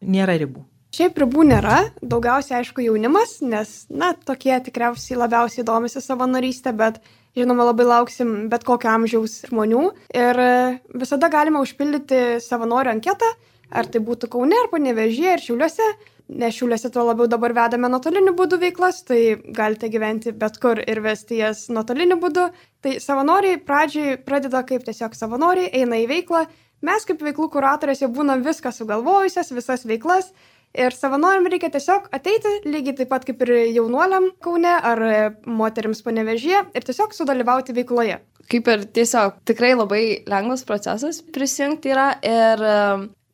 nėra 0.00 0.36
ribų. 0.40 0.64
Šiaip 0.90 1.18
ribų 1.22 1.44
nėra, 1.46 1.84
daugiausiai 2.02 2.60
aišku 2.60 2.82
jaunimas, 2.82 3.36
nes, 3.46 3.84
na, 3.94 4.10
tokie 4.26 4.56
tikriausiai 4.66 5.20
labiausiai 5.20 5.64
domisi 5.66 6.02
savanorystę, 6.02 6.72
bet 6.74 6.98
žinoma 7.38 7.68
labai 7.68 7.86
lauksim 7.86 8.48
bet 8.50 8.64
kokio 8.66 8.90
amžiaus 8.90 9.36
žmonių 9.46 9.84
ir 10.18 10.40
visada 10.90 11.30
galima 11.30 11.62
užpildyti 11.62 12.40
savanorių 12.42 12.96
anketą, 12.96 13.28
Ar 13.70 13.86
tai 13.86 14.02
būtų 14.02 14.30
Kaune, 14.32 14.56
ar 14.58 14.70
Panevežyje, 14.72 15.34
ar 15.36 15.42
Šiauliuose. 15.42 15.86
Nes 16.40 16.54
Šiauliuose 16.54 16.90
tuo 16.94 17.04
labiau 17.06 17.26
dabar 17.30 17.54
vedame 17.54 17.90
nuotoliniu 17.90 18.34
būdu 18.38 18.58
veiklas, 18.62 19.02
tai 19.06 19.36
galite 19.56 19.90
gyventi 19.90 20.34
bet 20.34 20.58
kur 20.62 20.78
ir 20.82 21.00
vesti 21.02 21.38
jas 21.40 21.68
nuotoliniu 21.70 22.18
būdu. 22.22 22.48
Tai 22.82 22.96
savanoriai 23.02 23.58
pradžiai 23.66 24.16
pradeda 24.26 24.62
kaip 24.66 24.86
tiesiog 24.86 25.14
savanoriai, 25.18 25.70
eina 25.82 25.98
į 26.02 26.08
veiklą. 26.10 26.46
Mes 26.86 27.04
kaip 27.06 27.22
veiklų 27.22 27.50
kuratorės 27.52 28.02
jau 28.02 28.08
būnam 28.14 28.42
viską 28.46 28.72
sugalvojusias, 28.74 29.52
visas 29.54 29.86
veiklas. 29.86 30.32
Ir 30.70 30.94
savanoriam 30.94 31.48
reikia 31.50 31.70
tiesiog 31.74 32.06
ateiti, 32.14 32.50
lygiai 32.70 32.94
taip 33.00 33.10
pat 33.10 33.24
kaip 33.26 33.40
ir 33.42 33.54
jaunuoliam 33.74 34.28
Kaune 34.42 34.70
ar 34.70 35.00
moteriams 35.46 36.02
panevežyje 36.06 36.62
ir 36.78 36.86
tiesiog 36.86 37.14
sudalyvauti 37.14 37.74
veikloje. 37.74 38.20
Kaip 38.50 38.70
ir 38.70 38.84
tiesiog 38.98 39.42
tikrai 39.50 39.72
labai 39.74 40.04
lengvas 40.30 40.62
procesas 40.66 41.22
prisijungti 41.34 41.90
yra 41.90 42.12
ir 42.22 42.62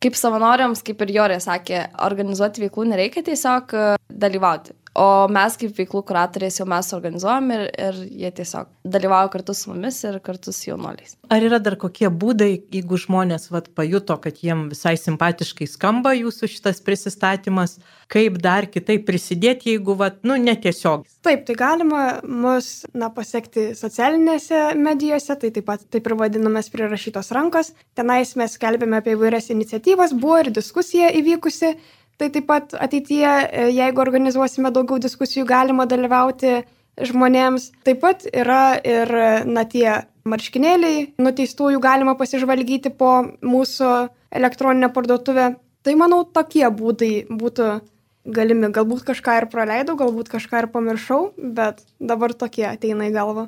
kaip 0.03 0.19
savanoriams, 0.19 0.83
kaip 0.87 1.03
ir 1.05 1.15
Jorė 1.17 1.39
sakė, 1.43 1.87
organizuoti 2.07 2.65
veiklų 2.67 2.89
nereikia 2.93 3.25
tiesiog 3.27 3.77
e, 3.77 3.87
dalyvauti. 4.11 4.77
O 4.97 5.27
mes 5.29 5.59
kaip 5.61 5.75
veiklų 5.77 6.01
kuratoriais 6.09 6.57
jau 6.57 6.65
mes 6.69 6.87
organizuojam 6.97 7.51
ir, 7.53 7.65
ir 7.69 7.97
jie 8.23 8.31
tiesiog 8.39 8.71
dalyvauja 8.89 9.29
kartu 9.35 9.53
su 9.57 9.69
mumis 9.69 9.99
ir 10.09 10.17
kartu 10.25 10.55
su 10.57 10.71
jaunuoliais. 10.71 11.19
Ar 11.29 11.45
yra 11.45 11.59
dar 11.61 11.77
kokie 11.81 12.09
būdai, 12.09 12.49
jeigu 12.73 12.97
žmonės 13.03 13.51
vat, 13.53 13.69
pajuto, 13.77 14.17
kad 14.23 14.39
jiem 14.41 14.67
visai 14.71 14.95
simpatiškai 15.01 15.69
skamba 15.69 16.15
jūsų 16.17 16.49
šitas 16.49 16.81
prisistatymas, 16.87 17.77
kaip 18.13 18.39
dar 18.41 18.69
kitaip 18.73 19.05
prisidėti, 19.09 19.75
jeigu, 19.75 19.99
vat, 20.01 20.23
nu, 20.25 20.39
netiesiog? 20.41 21.05
Taip, 21.27 21.45
tai 21.49 21.59
galima 21.59 22.07
mus, 22.23 22.87
na, 22.97 23.11
pasiekti 23.13 23.73
socialinėse 23.77 24.63
medijose, 24.81 25.37
tai 25.37 25.53
taip 25.53 25.69
pat 25.69 25.85
taip 25.93 26.09
ir 26.09 26.17
vadinamės 26.23 26.73
prirašytos 26.73 27.33
rankos. 27.37 27.75
Tenais 27.99 28.33
mes 28.39 28.57
kelbėme 28.63 29.03
apie 29.03 29.17
įvairias 29.19 29.51
iniciatyvas, 29.53 30.17
buvo 30.17 30.41
ir 30.45 30.53
diskusija 30.57 31.13
įvykusi 31.21 31.75
Tai 32.17 32.31
taip 32.33 32.47
pat 32.49 32.73
ateityje, 32.73 33.33
e, 33.45 33.67
jeigu 33.77 34.01
organizuosime 34.01 34.73
daugiau 34.73 35.01
diskusijų, 35.03 35.45
galima 35.49 35.85
dalyvauti 35.89 36.63
žmonėms. 36.97 37.71
Taip 37.85 38.01
pat 38.05 38.25
yra 38.33 38.79
ir, 38.81 39.13
na, 39.45 39.67
tie 39.69 40.07
marškinėliai 40.27 41.11
nuteistųjų 41.23 41.81
galima 41.83 42.17
pasižvalgyti 42.19 42.93
po 42.97 43.13
mūsų 43.45 43.91
elektroninę 44.41 44.91
parduotuvę. 44.95 45.51
Tai 45.87 45.95
manau, 46.01 46.25
tokie 46.25 46.65
būdai 46.67 47.29
būtų 47.31 47.69
galimi. 48.27 48.73
Galbūt 48.75 49.05
kažką 49.07 49.37
ir 49.43 49.49
praleidau, 49.53 49.97
galbūt 49.99 50.33
kažką 50.33 50.65
ir 50.65 50.71
pamiršau, 50.73 51.21
bet 51.37 51.85
dabar 52.01 52.35
tokie 52.35 52.67
ateina 52.73 53.11
į 53.11 53.15
galvą. 53.15 53.47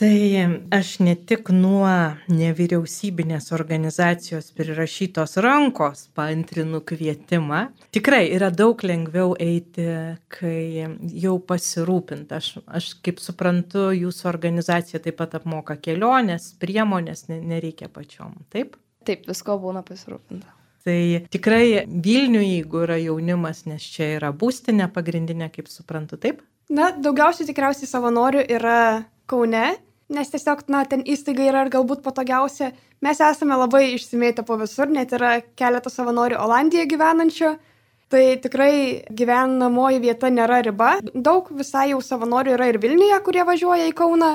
Tai 0.00 0.48
aš 0.72 0.94
ne 1.04 1.12
tik 1.28 1.50
nuo 1.52 1.84
nevyriausybinės 2.32 3.50
organizacijos 3.52 4.46
prirašytos 4.56 5.36
rankos 5.44 6.06
paantrinu 6.16 6.78
kvietimą. 6.88 7.58
Tikrai 7.92 8.22
yra 8.32 8.48
daug 8.48 8.80
lengviau 8.80 9.34
eiti, 9.36 9.84
kai 10.32 10.86
jau 11.20 11.34
pasirūpinta. 11.44 12.38
Aš, 12.40 12.48
aš 12.64 12.86
kaip 13.04 13.20
suprantu, 13.20 13.90
jūsų 13.92 14.30
organizacija 14.30 15.02
taip 15.04 15.18
pat 15.20 15.36
apmoka 15.36 15.76
keliones, 15.76 16.48
priemonės, 16.64 17.26
nereikia 17.28 17.90
pačiom. 17.92 18.38
Taip? 18.56 18.80
Taip, 19.04 19.28
visko 19.28 19.58
būna 19.60 19.84
pasirūpinta. 19.84 20.48
Tai 20.88 20.98
tikrai 21.28 21.84
Vilniuje, 21.84 22.54
jeigu 22.54 22.86
yra 22.86 22.96
jaunimas, 23.02 23.66
nes 23.68 23.84
čia 23.84 24.14
yra 24.16 24.32
būstinė 24.32 24.88
pagrindinė, 24.96 25.52
kaip 25.52 25.68
suprantu, 25.68 26.16
taip? 26.16 26.40
Na, 26.72 26.88
daugiausiai 26.96 27.52
tikriausiai 27.52 27.92
savanorių 27.92 28.48
yra 28.48 28.80
Kaune, 29.30 29.68
nes 30.10 30.30
tiesiog, 30.32 30.66
na, 30.72 30.82
ten 30.88 31.02
įstaiga 31.06 31.46
yra 31.48 31.64
ir 31.64 31.72
galbūt 31.72 32.02
patogiausia. 32.04 32.72
Mes 33.04 33.20
esame 33.24 33.56
labai 33.56 33.94
išsimėtę 33.94 34.44
po 34.46 34.58
visur, 34.60 34.90
net 34.92 35.14
yra 35.16 35.38
keletas 35.58 35.96
savanorių 35.98 36.40
Olandijoje 36.42 36.90
gyvenančių. 36.90 37.50
Tai 38.10 38.22
tikrai 38.42 38.74
gyvenamoji 39.14 40.00
vieta 40.02 40.32
nėra 40.34 40.64
riba. 40.66 40.96
Daug 41.14 41.46
visai 41.54 41.92
jau 41.92 42.00
savanorių 42.02 42.56
yra 42.56 42.66
ir 42.72 42.80
Vilniuje, 42.82 43.20
kurie 43.22 43.44
važiuoja 43.46 43.86
į 43.86 43.94
Kauną. 43.94 44.32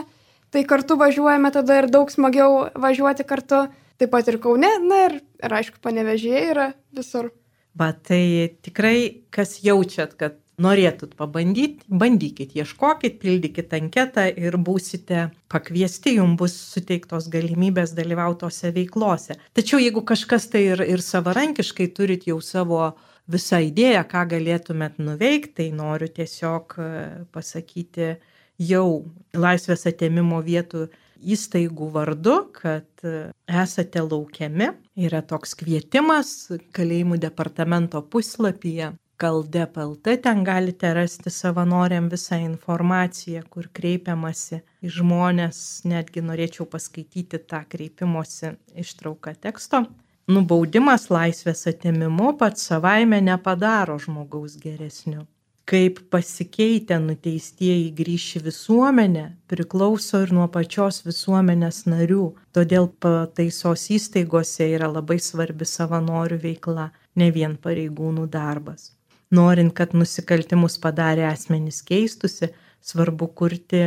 Tai 0.55 0.61
kartu 0.63 0.95
važiuojame 0.95 1.51
tada 1.51 1.81
ir 1.81 1.89
daug 1.91 2.11
smagiau 2.11 2.69
važiuoti 2.79 3.27
kartu. 3.27 3.65
Taip 3.99 4.11
pat 4.11 4.31
ir 4.31 4.39
Kaune, 4.43 4.69
na 4.83 5.01
ir, 5.09 5.17
ir 5.43 5.57
aišku, 5.59 5.81
panevežėjai 5.83 6.45
yra 6.53 6.69
visur. 6.95 7.33
Bet 7.75 8.05
tai 8.07 8.23
tikrai, 8.63 9.27
kas 9.35 9.57
jaučiat, 9.63 10.15
kad 10.19 10.39
norėtut 10.61 11.15
pabandyti, 11.19 11.83
bandykit, 11.89 12.55
ieškokit, 12.55 13.17
pildykit 13.21 13.73
anketą 13.75 14.27
ir 14.39 14.57
būsite 14.57 15.29
pakviesti, 15.51 16.15
jums 16.19 16.39
bus 16.39 16.55
suteiktos 16.75 17.27
galimybės 17.31 17.95
dalyvautose 17.97 18.71
veiklose. 18.75 19.39
Tačiau 19.57 19.81
jeigu 19.83 20.05
kažkas 20.07 20.49
tai 20.53 20.65
ir, 20.71 20.83
ir 20.87 21.03
savarankiškai 21.03 21.89
turit 21.95 22.27
jau 22.29 22.39
savo 22.43 22.93
visą 23.31 23.59
idėją, 23.65 24.03
ką 24.09 24.25
galėtumėt 24.35 24.99
nuveikti, 25.01 25.55
tai 25.59 25.71
noriu 25.75 26.09
tiesiog 26.13 26.77
e, 26.77 26.89
pasakyti 27.33 28.13
jau 28.61 29.05
laisvės 29.35 29.87
atėmimo 29.89 30.39
vietų 30.45 30.87
įstaigų 31.25 31.89
vardu, 31.95 32.35
kad 32.55 33.07
e, 33.07 33.31
esate 33.49 34.03
laukiami. 34.05 34.69
Yra 35.07 35.23
toks 35.25 35.57
kvietimas 35.59 36.51
kalėjimų 36.75 37.17
departamento 37.25 37.99
puslapyje 38.05 38.93
kaldep.lt 39.17 40.17
ten 40.21 40.43
galite 40.43 40.93
rasti 40.93 41.29
savanoriam 41.29 42.09
visą 42.11 42.39
informaciją, 42.43 43.43
kur 43.49 43.69
kreipiamasi 43.77 44.59
į 44.83 44.91
žmonės, 44.97 45.59
netgi 45.87 46.23
norėčiau 46.25 46.67
paskaityti 46.71 47.39
tą 47.49 47.61
kreipimosi 47.71 48.55
ištrauką 48.83 49.35
teksto. 49.47 49.85
Nubaudimas 50.27 51.07
laisvės 51.13 51.67
atimimu 51.71 52.33
pats 52.39 52.67
savaime 52.71 53.21
nepadaro 53.21 53.95
žmogaus 54.01 54.57
geresniu. 54.61 55.23
Kaip 55.65 56.01
pasikeitę 56.13 56.97
nuteistieji 57.01 57.87
grįši 57.97 58.41
visuomenę 58.45 59.23
priklauso 59.49 60.21
ir 60.25 60.33
nuo 60.37 60.45
pačios 60.57 60.99
visuomenės 61.07 61.85
narių, 61.89 62.27
todėl 62.53 62.91
pataisos 63.01 63.87
įstaigose 63.95 64.67
yra 64.75 64.91
labai 64.91 65.17
svarbi 65.29 65.65
savanorių 65.65 66.37
veikla, 66.43 66.91
ne 67.15 67.31
vien 67.33 67.57
pareigūnų 67.63 68.27
darbas 68.29 68.91
norint, 69.31 69.73
kad 69.73 69.93
nusikaltimus 69.93 70.77
padarę 70.81 71.27
asmenys 71.29 71.81
keistusi, 71.85 72.51
svarbu 72.81 73.27
kurti 73.27 73.85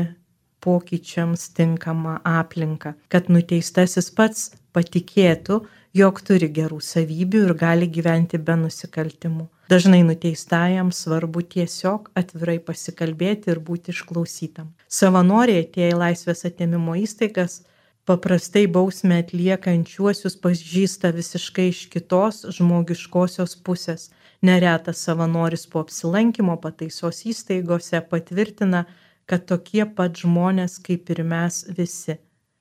pokyčiams 0.61 1.53
tinkamą 1.55 2.19
aplinką, 2.25 2.95
kad 3.09 3.29
nuteistasis 3.31 4.11
pats 4.11 4.51
patikėtų, 4.75 5.61
jog 5.95 6.19
turi 6.27 6.49
gerų 6.53 6.81
savybių 6.85 7.45
ir 7.47 7.55
gali 7.59 7.89
gyventi 7.91 8.39
be 8.39 8.57
nusikaltimų. 8.59 9.47
Dažnai 9.69 10.01
nuteistajam 10.07 10.91
svarbu 10.97 11.43
tiesiog 11.55 12.11
atvirai 12.17 12.59
pasikalbėti 12.65 13.53
ir 13.53 13.61
būti 13.61 13.93
išklausytam. 13.93 14.71
Savanoriai 14.89 15.67
atėję 15.67 15.91
į 15.93 15.99
laisvės 16.03 16.47
atėmimo 16.49 16.97
įstaigas 16.97 17.61
paprastai 18.09 18.65
bausmę 18.73 19.19
atliekančiuosius 19.23 20.39
pažįsta 20.41 21.13
visiškai 21.13 21.69
iš 21.73 21.83
kitos 21.93 22.47
žmogiškosios 22.57 23.59
pusės. 23.65 24.09
Neretas 24.43 24.99
savanoris 25.03 25.67
po 25.67 25.81
apsilankimo 25.83 26.55
pataisos 26.63 27.25
įstaigose 27.27 27.99
patvirtina, 28.11 28.85
kad 29.27 29.49
tokie 29.51 29.83
pat 29.97 30.21
žmonės 30.23 30.79
kaip 30.85 31.11
ir 31.11 31.25
mes 31.27 31.65
visi. 31.79 32.15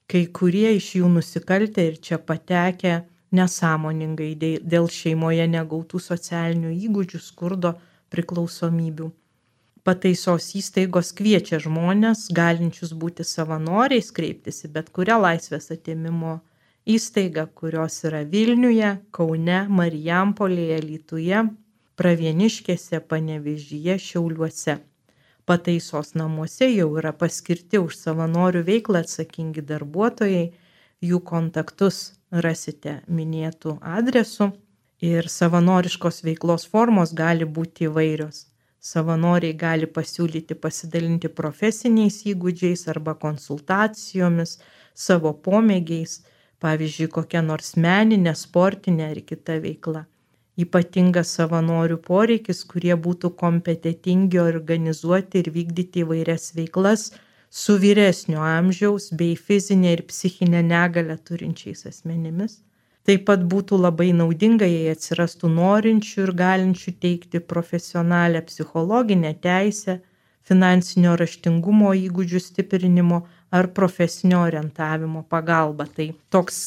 Kai 0.09 0.23
kurie 0.39 0.71
iš 0.79 0.87
jų 0.97 1.11
nusikaltę 1.19 1.85
ir 1.91 1.99
čia 2.01 2.17
patekę 2.17 2.95
nesąmoningai 3.37 4.31
dėl 4.73 4.89
šeimoje 4.89 5.45
negautų 5.51 6.01
socialinių 6.01 6.73
įgūdžių, 6.87 7.21
skurdo, 7.21 7.75
priklausomybių. 8.09 9.11
Pataisos 9.87 10.49
įstaigos 10.57 11.13
kviečia 11.15 11.61
žmonės, 11.63 12.25
galinčius 12.33 12.95
būti 13.03 13.23
savanoriais, 13.23 14.09
kreiptis 14.11 14.65
į 14.65 14.71
bet 14.79 14.89
kurią 14.95 15.19
laisvės 15.21 15.69
atėmimo 15.77 16.39
įstaigą, 16.87 17.45
kurios 17.53 18.01
yra 18.07 18.25
Vilniuje, 18.25 18.95
Kaune, 19.15 19.61
Marijampolėje, 19.69 20.81
Lytuje, 20.83 21.45
Pravieniškėse, 21.97 22.99
Panevežyje, 23.09 23.95
Šiauliuose. 23.97 24.75
Pataisos 25.49 26.11
namuose 26.19 26.67
jau 26.69 26.91
yra 27.01 27.09
paskirti 27.21 27.79
už 27.81 27.95
savanorių 27.97 28.59
veiklą 28.67 28.99
atsakingi 29.01 29.63
darbuotojai, 29.71 30.43
jų 31.01 31.19
kontaktus 31.31 32.01
rasite 32.45 32.93
minėtų 33.19 33.73
adresų 33.97 34.51
ir 35.09 35.29
savanoriškos 35.37 36.21
veiklos 36.27 36.67
formos 36.73 37.15
gali 37.17 37.47
būti 37.55 37.87
įvairios. 37.87 38.43
Savanoriai 38.91 39.55
gali 39.63 39.89
pasiūlyti 39.95 40.57
pasidalinti 40.65 41.31
profesiniais 41.39 42.19
įgūdžiais 42.33 42.85
arba 42.93 43.15
konsultacijomis, 43.23 44.59
savo 44.93 45.33
pomėgiais, 45.49 46.19
pavyzdžiui, 46.61 47.09
kokia 47.17 47.41
nors 47.49 47.73
meninė, 47.87 48.35
sportinė 48.43 49.09
ar 49.15 49.23
kita 49.31 49.57
veikla 49.65 50.05
ypatingas 50.57 51.31
savanorių 51.37 51.99
poreikis, 52.07 52.63
kurie 52.71 52.95
būtų 53.07 53.33
kompetitingi 53.41 54.39
organizuoti 54.41 55.43
ir 55.43 55.51
vykdyti 55.53 56.03
įvairias 56.05 56.51
veiklas 56.57 57.11
su 57.49 57.77
vyresnio 57.81 58.41
amžiaus 58.43 59.11
bei 59.19 59.35
fizinė 59.35 59.93
ir 59.97 60.05
psichinė 60.09 60.63
negalę 60.65 61.17
turinčiais 61.29 61.85
asmenimis. 61.91 62.61
Taip 63.07 63.23
pat 63.29 63.45
būtų 63.47 63.77
labai 63.79 64.09
naudinga, 64.11 64.67
jei 64.67 64.91
atsirastų 64.91 65.47
norinčių 65.53 66.25
ir 66.25 66.33
galinčių 66.41 66.91
teikti 67.05 67.39
profesionalią 67.39 68.41
psichologinę 68.49 69.31
teisę, 69.45 70.01
finansinio 70.47 71.15
raštingumo 71.19 71.93
įgūdžių 71.95 72.41
stiprinimo 72.43 73.21
ar 73.55 73.69
profesinio 73.77 74.41
orientavimo 74.43 75.23
pagalba. 75.23 75.87
Tai 75.87 76.09
toks 76.33 76.59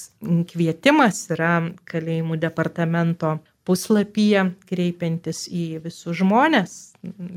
kvietimas 0.53 1.26
yra 1.35 1.53
kalėjimų 1.92 2.40
departamento 2.40 3.37
puslapyje, 3.70 4.48
kreipiantis 4.66 5.46
į 5.46 5.85
visus 5.85 6.18
žmonės. 6.18 6.76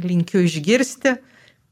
Linkiu 0.03 0.41
išgirsti, 0.47 1.15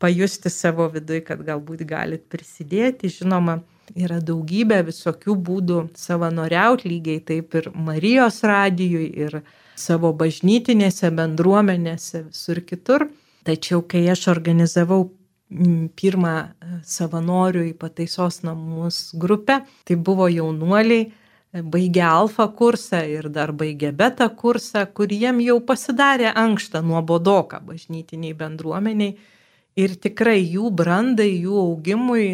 pajusti 0.02 0.54
savo 0.54 0.88
viduje, 0.94 1.24
kad 1.26 1.42
galbūt 1.46 1.84
galit 1.90 2.28
prisidėti. 2.32 3.10
Žinoma, 3.12 3.60
yra 3.98 4.20
daugybė 4.24 4.82
visokių 4.88 5.36
būdų 5.48 5.80
savanoriauti, 5.98 6.90
lygiai 6.92 7.24
taip 7.26 7.58
ir 7.58 7.72
Marijos 7.74 8.42
radijui, 8.48 9.08
ir 9.26 9.42
savo 9.78 10.14
bažnytinėse 10.18 11.10
bendruomenėse, 11.18 12.28
visur 12.30 12.62
kitur. 12.68 13.10
Tačiau, 13.48 13.82
kai 13.82 14.06
aš 14.14 14.28
organizavau 14.32 15.08
pirmą 16.00 16.36
savanorių 16.88 17.66
į 17.72 17.74
pataisos 17.82 18.40
namus 18.46 19.10
grupę, 19.20 19.62
tai 19.88 19.98
buvo 20.00 20.30
jaunuoliai, 20.32 21.10
baigė 21.52 22.04
alfa 22.08 22.48
kursą 22.56 23.02
ir 23.08 23.28
dar 23.30 23.52
baigė 23.52 23.92
beta 23.92 24.30
kursą, 24.30 24.86
kur 24.94 25.12
jiem 25.12 25.42
jau 25.44 25.60
pasidarė 25.60 26.32
ankštą 26.36 26.82
nuobodoką 26.82 27.60
bažnytiniai 27.66 28.34
bendruomeniai. 28.34 29.18
Ir 29.76 29.96
tikrai 29.96 30.40
jų 30.44 30.70
brandai, 30.76 31.32
jų 31.44 31.56
augimui 31.60 32.26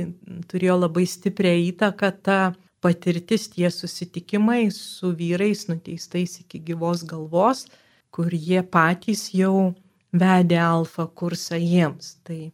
turėjo 0.49 0.77
labai 0.81 1.05
stiprią 1.05 1.53
įtaką 1.71 2.11
ta 2.25 2.37
patirtis, 2.81 3.47
tie 3.53 3.69
susitikimai 3.69 4.69
su 4.73 5.11
vyrais 5.13 5.67
nuteistais 5.69 6.39
iki 6.41 6.61
gyvos 6.69 7.03
galvos, 7.05 7.67
kur 8.09 8.33
jie 8.33 8.63
patys 8.63 9.29
jau 9.33 9.73
vedė 10.13 10.57
alfa 10.61 11.05
kursą 11.07 11.59
jiems. 11.61 12.17
Tai, 12.25 12.49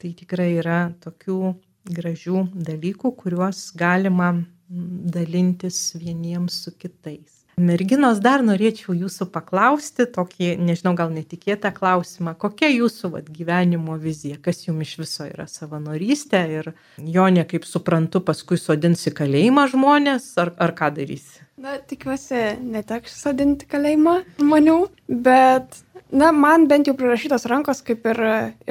tai 0.00 0.12
tikrai 0.12 0.50
yra 0.60 0.80
tokių 1.04 1.54
gražių 1.88 2.44
dalykų, 2.52 3.14
kuriuos 3.16 3.70
galima 3.76 4.34
dalintis 4.68 5.94
vieniems 5.96 6.62
su 6.64 6.72
kitais. 6.78 7.37
Merginos, 7.58 8.20
dar 8.22 8.44
norėčiau 8.46 8.94
jūsų 8.94 9.28
paklausti 9.34 10.06
tokį, 10.14 10.52
nežinau, 10.62 10.94
gal 10.98 11.10
netikėtą 11.10 11.72
klausimą. 11.74 12.36
Kokia 12.38 12.70
jūsų 12.70 13.10
vat, 13.16 13.32
gyvenimo 13.34 13.96
vizija? 13.98 14.38
Kas 14.42 14.62
jums 14.66 14.86
iš 14.86 14.94
viso 15.02 15.26
yra 15.26 15.48
savanorystė? 15.50 16.44
Ir 16.60 16.70
jo, 17.02 17.26
ne 17.34 17.42
kaip 17.48 17.66
suprantu, 17.66 18.22
paskui 18.22 18.60
sodinsi 18.62 19.10
kalėjimą 19.14 19.66
žmonės, 19.74 20.30
ar, 20.38 20.54
ar 20.54 20.74
ką 20.78 20.92
darysi? 21.00 21.42
Na, 21.58 21.74
tikiuosi, 21.82 22.60
neteks 22.62 23.18
sodinti 23.18 23.66
kalėjimą 23.66 24.20
žmonių, 24.38 24.78
bet 25.26 25.82
Na, 26.08 26.30
man 26.32 26.64
bent 26.68 26.88
jau 26.88 26.94
prirašytos 26.96 27.44
rankos, 27.50 27.82
kaip 27.84 28.06
ir 28.08 28.18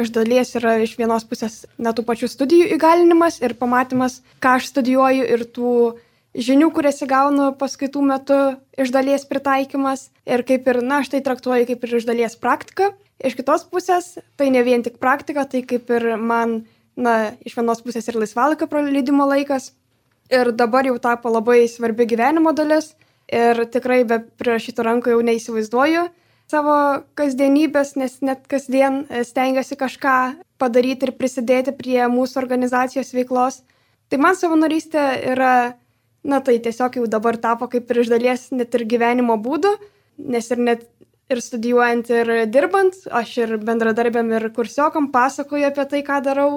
iš 0.01 0.09
dalies 0.09 0.55
yra 0.57 0.79
iš 0.81 0.95
vienos 0.97 1.25
pusės 1.29 1.67
net 1.77 1.93
tų 1.99 2.05
pačių 2.07 2.29
studijų 2.33 2.71
įgalinimas 2.73 3.37
ir 3.43 3.53
pamatymas, 3.59 4.23
ką 4.41 4.55
aš 4.57 4.71
studijuoju 4.71 5.27
ir 5.35 5.43
tų 5.53 5.73
žinių, 6.37 6.69
kurias 6.75 7.01
įgaunu 7.01 7.51
paskaitų 7.57 8.03
metu 8.05 8.37
iš 8.77 8.93
dalies 8.93 9.25
pritaikymas 9.29 10.07
ir 10.29 10.43
kaip 10.47 10.67
ir, 10.69 10.81
na, 10.85 11.01
aš 11.01 11.11
tai 11.13 11.23
traktuoju 11.25 11.67
kaip 11.69 11.85
ir 11.85 11.95
iš 11.99 12.07
dalies 12.07 12.37
praktika. 12.39 12.91
Iš 13.17 13.33
kitos 13.39 13.65
pusės, 13.65 14.13
tai 14.37 14.51
ne 14.53 14.61
vien 14.61 14.83
tik 14.85 14.99
praktika, 15.01 15.47
tai 15.49 15.63
kaip 15.65 15.89
ir 15.89 16.13
man, 16.21 16.61
na, 16.95 17.33
iš 17.41 17.57
vienos 17.57 17.81
pusės 17.81 18.05
ir 18.07 18.19
laisvalaikio 18.21 18.69
praleidimo 18.69 19.25
laikas. 19.25 19.71
Ir 20.29 20.51
dabar 20.53 20.85
jau 20.85 20.97
tapo 21.01 21.31
labai 21.31 21.63
svarbi 21.71 22.05
gyvenimo 22.05 22.53
dalis 22.53 22.93
ir 23.31 23.65
tikrai 23.71 24.03
be 24.07 24.19
prirašytų 24.39 24.85
rankų 24.85 25.15
jau 25.15 25.21
neįsivaizduoju 25.25 26.07
savo 26.47 27.03
kasdienybės, 27.19 27.95
nes 27.99 28.19
net 28.23 28.45
kasdien 28.51 29.03
stengiuosi 29.27 29.75
kažką 29.79 30.17
padaryti 30.61 31.09
ir 31.09 31.15
prisidėti 31.19 31.73
prie 31.75 31.99
mūsų 32.11 32.39
organizacijos 32.41 33.11
veiklos. 33.15 33.61
Tai 34.07 34.19
man 34.23 34.37
savanorystė 34.39 35.03
yra, 35.33 35.75
na 36.27 36.41
tai 36.43 36.59
tiesiog 36.63 36.99
jau 36.99 37.07
dabar 37.09 37.39
tapo 37.39 37.69
kaip 37.71 37.89
ir 37.91 38.03
iš 38.03 38.11
dalies 38.11 38.49
net 38.51 38.75
ir 38.75 38.85
gyvenimo 38.89 39.37
būdu, 39.41 39.71
nes 40.17 40.51
ir 40.51 40.63
net 40.69 40.87
ir 41.31 41.41
studijuojant 41.43 42.09
ir 42.13 42.33
dirbant, 42.51 42.99
aš 43.11 43.37
ir 43.43 43.55
bendradarbėm 43.63 44.33
ir 44.37 44.49
kursiokam 44.55 45.09
pasakoju 45.13 45.69
apie 45.69 45.87
tai, 45.91 46.03
ką 46.07 46.19
darau 46.23 46.51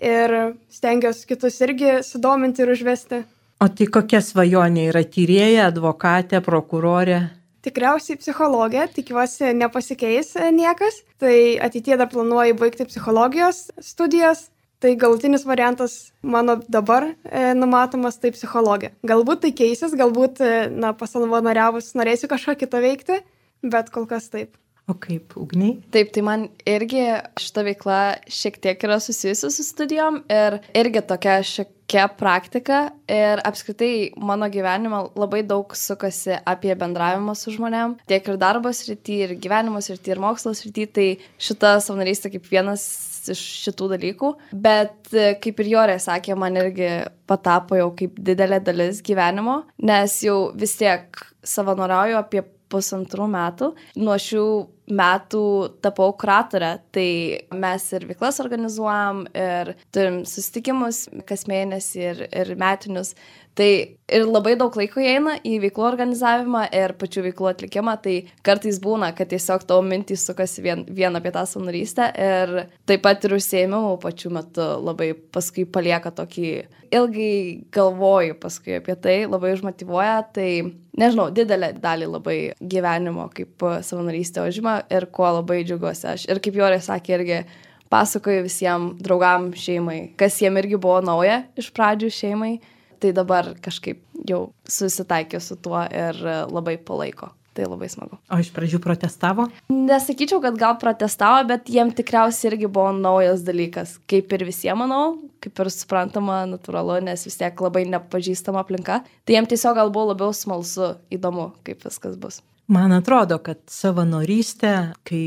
ir 0.00 0.56
stengiuosi 0.72 1.28
kitus 1.28 1.60
irgi 1.66 2.00
sudominti 2.06 2.64
ir 2.64 2.72
užvesti. 2.74 3.22
O 3.60 3.68
tai 3.68 3.90
kokia 3.92 4.22
svajonė 4.24 4.86
yra 4.88 5.02
tyrėja, 5.04 5.68
advokatė, 5.68 6.40
prokurorė? 6.44 7.20
Tikriausiai 7.60 8.16
psichologija, 8.16 8.86
tikiuosi 8.88 9.50
nepasikeis 9.52 10.32
niekas. 10.56 11.02
Tai 11.20 11.34
ateitie 11.60 11.98
dar 12.00 12.08
planuoju 12.08 12.56
baigti 12.56 12.86
psichologijos 12.88 13.66
studijas. 13.84 14.46
Tai 14.80 14.94
galutinis 14.96 15.44
variantas 15.44 16.12
mano 16.22 16.56
dabar 16.68 17.04
e, 17.24 17.52
numatomas 17.52 18.16
tai 18.16 18.30
psichologija. 18.32 18.94
Galbūt 19.04 19.42
tai 19.44 19.50
keisis, 19.52 19.92
galbūt, 19.92 20.40
e, 20.40 20.54
na, 20.72 20.94
pasavanoriavus 20.96 21.92
norėsiu 22.00 22.30
kažką 22.32 22.56
kitą 22.62 22.80
veikti, 22.80 23.18
bet 23.60 23.92
kol 23.92 24.08
kas 24.08 24.30
taip. 24.32 24.56
O 24.88 24.94
kaip 24.98 25.36
ugniai? 25.38 25.76
Taip, 25.92 26.14
tai 26.14 26.22
man 26.26 26.46
irgi 26.66 27.04
šita 27.38 27.62
veikla 27.66 27.98
šiek 28.32 28.56
tiek 28.64 28.88
yra 28.88 28.96
susijusi 29.04 29.52
su 29.52 29.66
studijom 29.68 30.22
ir 30.32 30.56
irgi 30.80 31.04
tokia 31.06 31.36
šiokia 31.46 32.08
praktika 32.18 32.80
ir 33.04 33.44
apskritai 33.46 34.16
mano 34.16 34.48
gyvenime 34.50 35.04
labai 35.12 35.44
daug 35.46 35.76
sukasi 35.76 36.40
apie 36.42 36.74
bendravimą 36.74 37.36
su 37.38 37.52
žmonėm, 37.54 38.00
tiek 38.10 38.32
ir 38.32 38.40
darbo 38.40 38.72
srity, 38.74 39.20
ir 39.28 39.36
gyvenimo 39.36 39.84
srity, 39.84 40.16
ir 40.16 40.24
mokslo 40.24 40.56
srity, 40.56 40.88
tai 40.88 41.08
šita 41.38 41.76
savanorystė 41.84 42.32
kaip 42.34 42.50
vienas 42.50 42.88
iš 43.32 43.42
šitų 43.66 43.90
dalykų, 43.94 44.30
bet 44.66 45.12
kaip 45.44 45.60
ir 45.60 45.72
Jorė 45.74 45.98
sakė, 46.02 46.36
man 46.38 46.56
irgi 46.60 46.90
patapo 47.30 47.78
jau 47.78 47.90
kaip 47.98 48.16
didelė 48.18 48.62
dalis 48.64 49.02
gyvenimo, 49.06 49.62
nes 49.82 50.16
jau 50.24 50.38
vis 50.56 50.74
tiek 50.80 51.20
savanoriauju 51.46 52.18
apie 52.20 52.44
pusantrų 52.70 53.26
metų. 53.30 53.72
Nuo 54.00 54.16
šių 54.20 54.44
metų 54.90 55.42
tapau 55.84 56.10
kuratorę, 56.18 56.72
tai 56.94 57.10
mes 57.54 57.86
ir 57.94 58.06
veiklas 58.08 58.40
organizuojam, 58.42 59.24
ir 59.34 59.74
turim 59.94 60.22
susitikimus 60.28 61.04
kas 61.28 61.46
mėnesį 61.50 62.02
ir, 62.08 62.24
ir 62.30 62.54
metinius. 62.58 63.14
Tai 63.60 63.72
ir 64.08 64.22
labai 64.24 64.54
daug 64.56 64.72
laiko 64.72 65.02
įeina 65.04 65.34
į 65.44 65.58
veiklų 65.60 65.84
organizavimą 65.84 66.62
ir 66.72 66.94
pačių 66.96 67.26
veiklų 67.26 67.50
atlikimą, 67.50 67.92
tai 68.00 68.14
kartais 68.46 68.78
būna, 68.80 69.10
kad 69.12 69.28
tiesiog 69.28 69.66
tavo 69.68 69.82
mintys 69.84 70.24
sukasi 70.24 70.64
vien, 70.64 70.86
vien 70.88 71.18
apie 71.18 71.28
tą 71.34 71.42
savanorystę 71.44 72.06
ir 72.16 72.54
taip 72.88 73.04
pat 73.04 73.26
ir 73.28 73.34
užsėmimų 73.36 73.98
pačiu 74.00 74.32
metu 74.32 74.64
labai 74.80 75.10
paskui 75.36 75.66
palieka 75.68 76.08
tokį 76.22 76.54
ilgai 76.88 77.36
galvoju 77.76 78.38
paskui 78.40 78.78
apie 78.78 78.96
tai, 78.96 79.18
labai 79.28 79.52
užmotivuoja, 79.58 80.16
tai 80.32 80.48
nežinau, 80.96 81.28
didelę 81.28 81.74
dalį 81.84 82.10
labai 82.16 82.38
gyvenimo 82.64 83.28
kaip 83.36 83.68
savanorystė 83.84 84.48
užima 84.48 84.78
ir 84.88 85.10
kuo 85.12 85.28
labai 85.36 85.60
džiugiuosi 85.68 86.12
aš. 86.16 86.28
Ir 86.32 86.40
kaip 86.40 86.56
Jorė 86.64 86.80
sakė, 86.88 87.18
irgi 87.20 87.44
pasakoju 87.92 88.48
visiems 88.48 88.98
draugam 89.04 89.52
šeimai, 89.52 90.14
kas 90.16 90.40
jiem 90.40 90.56
irgi 90.64 90.80
buvo 90.80 91.02
nauja 91.04 91.42
iš 91.60 91.74
pradžių 91.76 92.14
šeimai 92.24 92.54
tai 93.00 93.12
dabar 93.16 93.54
kažkaip 93.64 94.02
jau 94.28 94.50
susitaikė 94.68 95.40
su 95.42 95.56
tuo 95.60 95.82
ir 95.88 96.18
labai 96.50 96.78
palaiko. 96.78 97.32
Tai 97.50 97.64
labai 97.66 97.88
smagu. 97.90 98.14
O 98.30 98.36
iš 98.38 98.52
pradžių 98.54 98.78
protestavo? 98.78 99.48
Nesakyčiau, 99.74 100.38
kad 100.44 100.54
gal 100.58 100.76
protestavo, 100.78 101.40
bet 101.48 101.66
jiem 101.72 101.90
tikriausiai 101.90 102.52
irgi 102.52 102.68
buvo 102.70 102.92
naujas 102.94 103.42
dalykas. 103.42 103.96
Kaip 104.10 104.30
ir 104.36 104.44
visiems, 104.46 104.78
manau, 104.78 105.16
kaip 105.42 105.58
ir 105.58 105.72
suprantama, 105.74 106.44
natūralu, 106.46 107.00
nes 107.08 107.26
vis 107.26 107.40
tiek 107.40 107.64
labai 107.66 107.82
nepažįstama 107.90 108.62
aplinka. 108.62 109.00
Tai 109.26 109.34
jiem 109.34 109.50
tiesiog 109.50 109.80
gal 109.80 109.90
buvo 109.90 110.12
labiau 110.12 110.30
smalsu, 110.36 110.92
įdomu, 111.10 111.50
kaip 111.66 111.82
viskas 111.88 112.14
bus. 112.22 112.38
Man 112.70 112.94
atrodo, 112.94 113.40
kad 113.42 113.64
savanorystė, 113.66 114.74
kai 115.02 115.24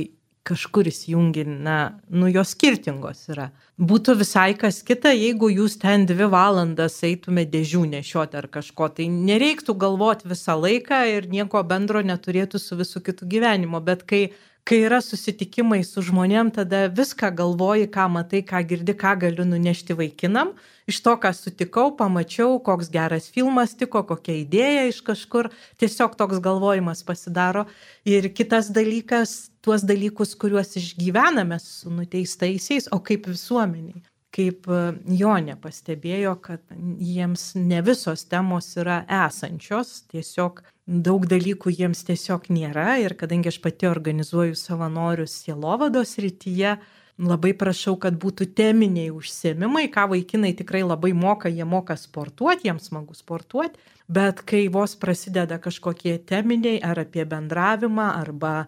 kažkur 0.48 0.88
įsijungi, 0.92 1.46
na, 1.48 1.78
nu 2.12 2.28
jos 2.28 2.52
skirtingos 2.56 3.22
yra. 3.32 3.50
Būtų 3.80 4.18
visai 4.20 4.52
kas 4.60 4.82
kita, 4.86 5.14
jeigu 5.16 5.50
jūs 5.54 5.78
ten 5.82 6.04
dvi 6.10 6.28
valandas 6.32 7.00
eitume 7.08 7.46
dėžių 7.48 7.86
nešioti 7.96 8.40
ar 8.42 8.50
kažko, 8.52 8.90
tai 8.98 9.08
nereiktų 9.12 9.78
galvoti 9.80 10.28
visą 10.32 10.58
laiką 10.60 11.04
ir 11.16 11.30
nieko 11.32 11.64
bendro 11.68 12.04
neturėtų 12.04 12.60
su 12.60 12.80
visų 12.80 13.06
kitų 13.08 13.30
gyvenimo, 13.36 13.80
bet 13.84 14.04
kai 14.10 14.26
kai 14.64 14.80
yra 14.86 15.02
susitikimai 15.04 15.82
su 15.84 16.02
žmonėm, 16.08 16.52
tada 16.56 16.86
viską 16.88 17.34
galvoji, 17.36 17.90
ką 17.92 18.08
matai, 18.12 18.44
ką 18.48 18.62
girdi, 18.68 18.96
ką 18.96 19.18
galiu 19.26 19.46
nunešti 19.48 19.96
vaikinam. 20.00 20.54
Iš 20.88 21.02
to, 21.04 21.16
ką 21.20 21.32
sutikau, 21.36 21.90
pamačiau, 22.00 22.58
koks 22.64 22.90
geras 22.92 23.30
filmas 23.32 23.76
tiko, 23.80 24.04
kokia 24.08 24.38
idėja 24.42 24.88
iš 24.90 25.02
kažkur, 25.04 25.52
tiesiog 25.84 26.16
toks 26.20 26.40
galvojimas 26.44 27.04
pasidaro. 27.08 27.66
Ir 28.08 28.30
kitas 28.36 28.72
dalykas, 28.72 29.53
tuos 29.64 29.86
dalykus, 29.88 30.36
kuriuos 30.40 30.76
išgyvename 30.80 31.60
su 31.60 31.92
nuteistaisiais, 31.94 32.90
o 32.92 33.00
kaip 33.00 33.30
visuomeniai. 33.32 34.04
Kaip 34.34 34.66
e, 34.66 34.80
Jonė 35.14 35.56
pastebėjo, 35.62 36.34
kad 36.42 36.62
jiems 36.74 37.52
ne 37.60 37.84
visos 37.86 38.26
temos 38.26 38.72
yra 38.82 39.04
esančios, 39.24 40.02
tiesiog 40.12 40.64
daug 40.88 41.28
dalykų 41.30 41.72
jiems 41.78 42.04
tiesiog 42.08 42.50
nėra 42.52 42.98
ir 43.04 43.16
kadangi 43.20 43.54
aš 43.54 43.62
pati 43.64 43.88
organizuoju 43.88 44.58
savanorius 44.60 45.38
sielovados 45.46 46.18
rytyje, 46.20 46.76
labai 47.22 47.54
prašau, 47.56 47.94
kad 48.02 48.18
būtų 48.20 48.50
teminiai 48.58 49.14
užsiemimai, 49.14 49.86
ką 49.94 50.08
vaikinai 50.16 50.56
tikrai 50.58 50.82
labai 50.84 51.14
moka, 51.14 51.48
jie 51.48 51.66
moka 51.66 51.96
sportuoti, 52.00 52.68
jiems 52.68 52.90
smagu 52.90 53.16
sportuoti, 53.16 53.80
bet 54.10 54.42
kai 54.50 54.66
vos 54.74 54.98
prasideda 55.00 55.60
kažkokie 55.62 56.18
teminiai 56.26 56.82
ar 56.84 57.06
apie 57.06 57.24
bendravimą 57.30 58.10
arba 58.18 58.64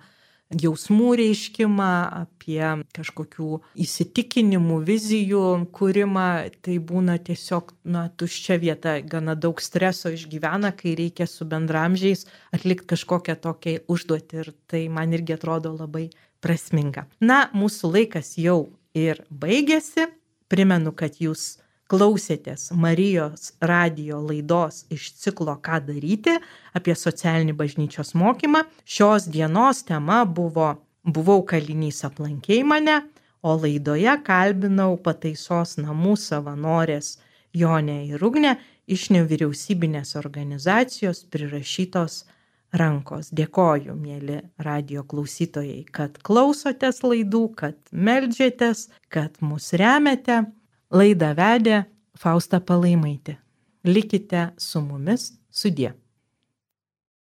jausmų 0.54 1.16
reiškimą, 1.20 1.92
apie 2.26 2.62
kažkokių 2.96 3.50
įsitikinimų, 3.82 4.78
vizijų 4.86 5.44
kūrimą, 5.76 6.28
tai 6.66 6.78
būna 6.80 7.18
tiesiog, 7.26 7.74
na, 7.84 8.08
tuščia 8.10 8.60
vieta, 8.62 9.00
gana 9.02 9.36
daug 9.36 9.62
streso 9.64 10.14
išgyvena, 10.14 10.72
kai 10.78 10.96
reikia 11.00 11.28
su 11.30 11.48
bendramžiais 11.50 12.28
atlikti 12.56 12.94
kažkokią 12.94 13.38
tokią 13.42 13.78
užduotį 13.90 14.42
ir 14.44 14.54
tai 14.70 14.86
man 14.90 15.16
irgi 15.18 15.38
atrodo 15.38 15.74
labai 15.76 16.10
prasminga. 16.46 17.08
Na, 17.20 17.48
mūsų 17.56 17.94
laikas 17.98 18.36
jau 18.38 18.68
ir 18.94 19.24
baigėsi. 19.30 20.12
Primenu, 20.46 20.92
kad 20.94 21.18
jūs 21.18 21.56
klausėtės 21.92 22.72
Marijos 22.74 23.52
radio 23.62 24.22
laidos 24.24 24.84
iš 24.94 25.12
ciklo 25.22 25.58
Ką 25.62 25.82
daryti 25.86 26.38
apie 26.74 26.96
socialinį 26.98 27.54
bažnyčios 27.60 28.16
mokymą. 28.18 28.66
Šios 28.86 29.30
dienos 29.30 29.84
tema 29.86 30.24
buvo 30.26 30.76
Buvau 31.06 31.44
kalinys 31.46 32.00
aplankiai 32.08 32.64
mane, 32.66 32.96
o 33.46 33.52
laidoje 33.54 34.16
kalbinau 34.26 34.96
pataisos 34.98 35.76
namų 35.78 36.16
savanorės 36.18 37.20
Jonė 37.54 38.00
ir 38.10 38.24
Ugnė 38.26 38.56
iš 38.90 39.12
nevyriausybinės 39.14 40.16
organizacijos 40.18 41.22
prirašytos 41.30 42.24
rankos. 42.74 43.30
Dėkoju, 43.38 43.94
mėly 43.94 44.42
radio 44.66 45.06
klausytojai, 45.06 45.84
kad 45.94 46.18
klausotės 46.26 47.04
laidų, 47.06 47.46
kad 47.62 47.78
melžiatės, 47.94 48.88
kad 49.14 49.38
mus 49.46 49.72
remiate. 49.78 50.42
Laidą 50.94 51.34
vedė 51.34 51.84
Fausta 52.18 52.60
Palaimaitė. 52.62 53.38
Likite 53.86 54.52
su 54.58 54.82
mumis 54.82 55.32
sudie. 55.52 55.94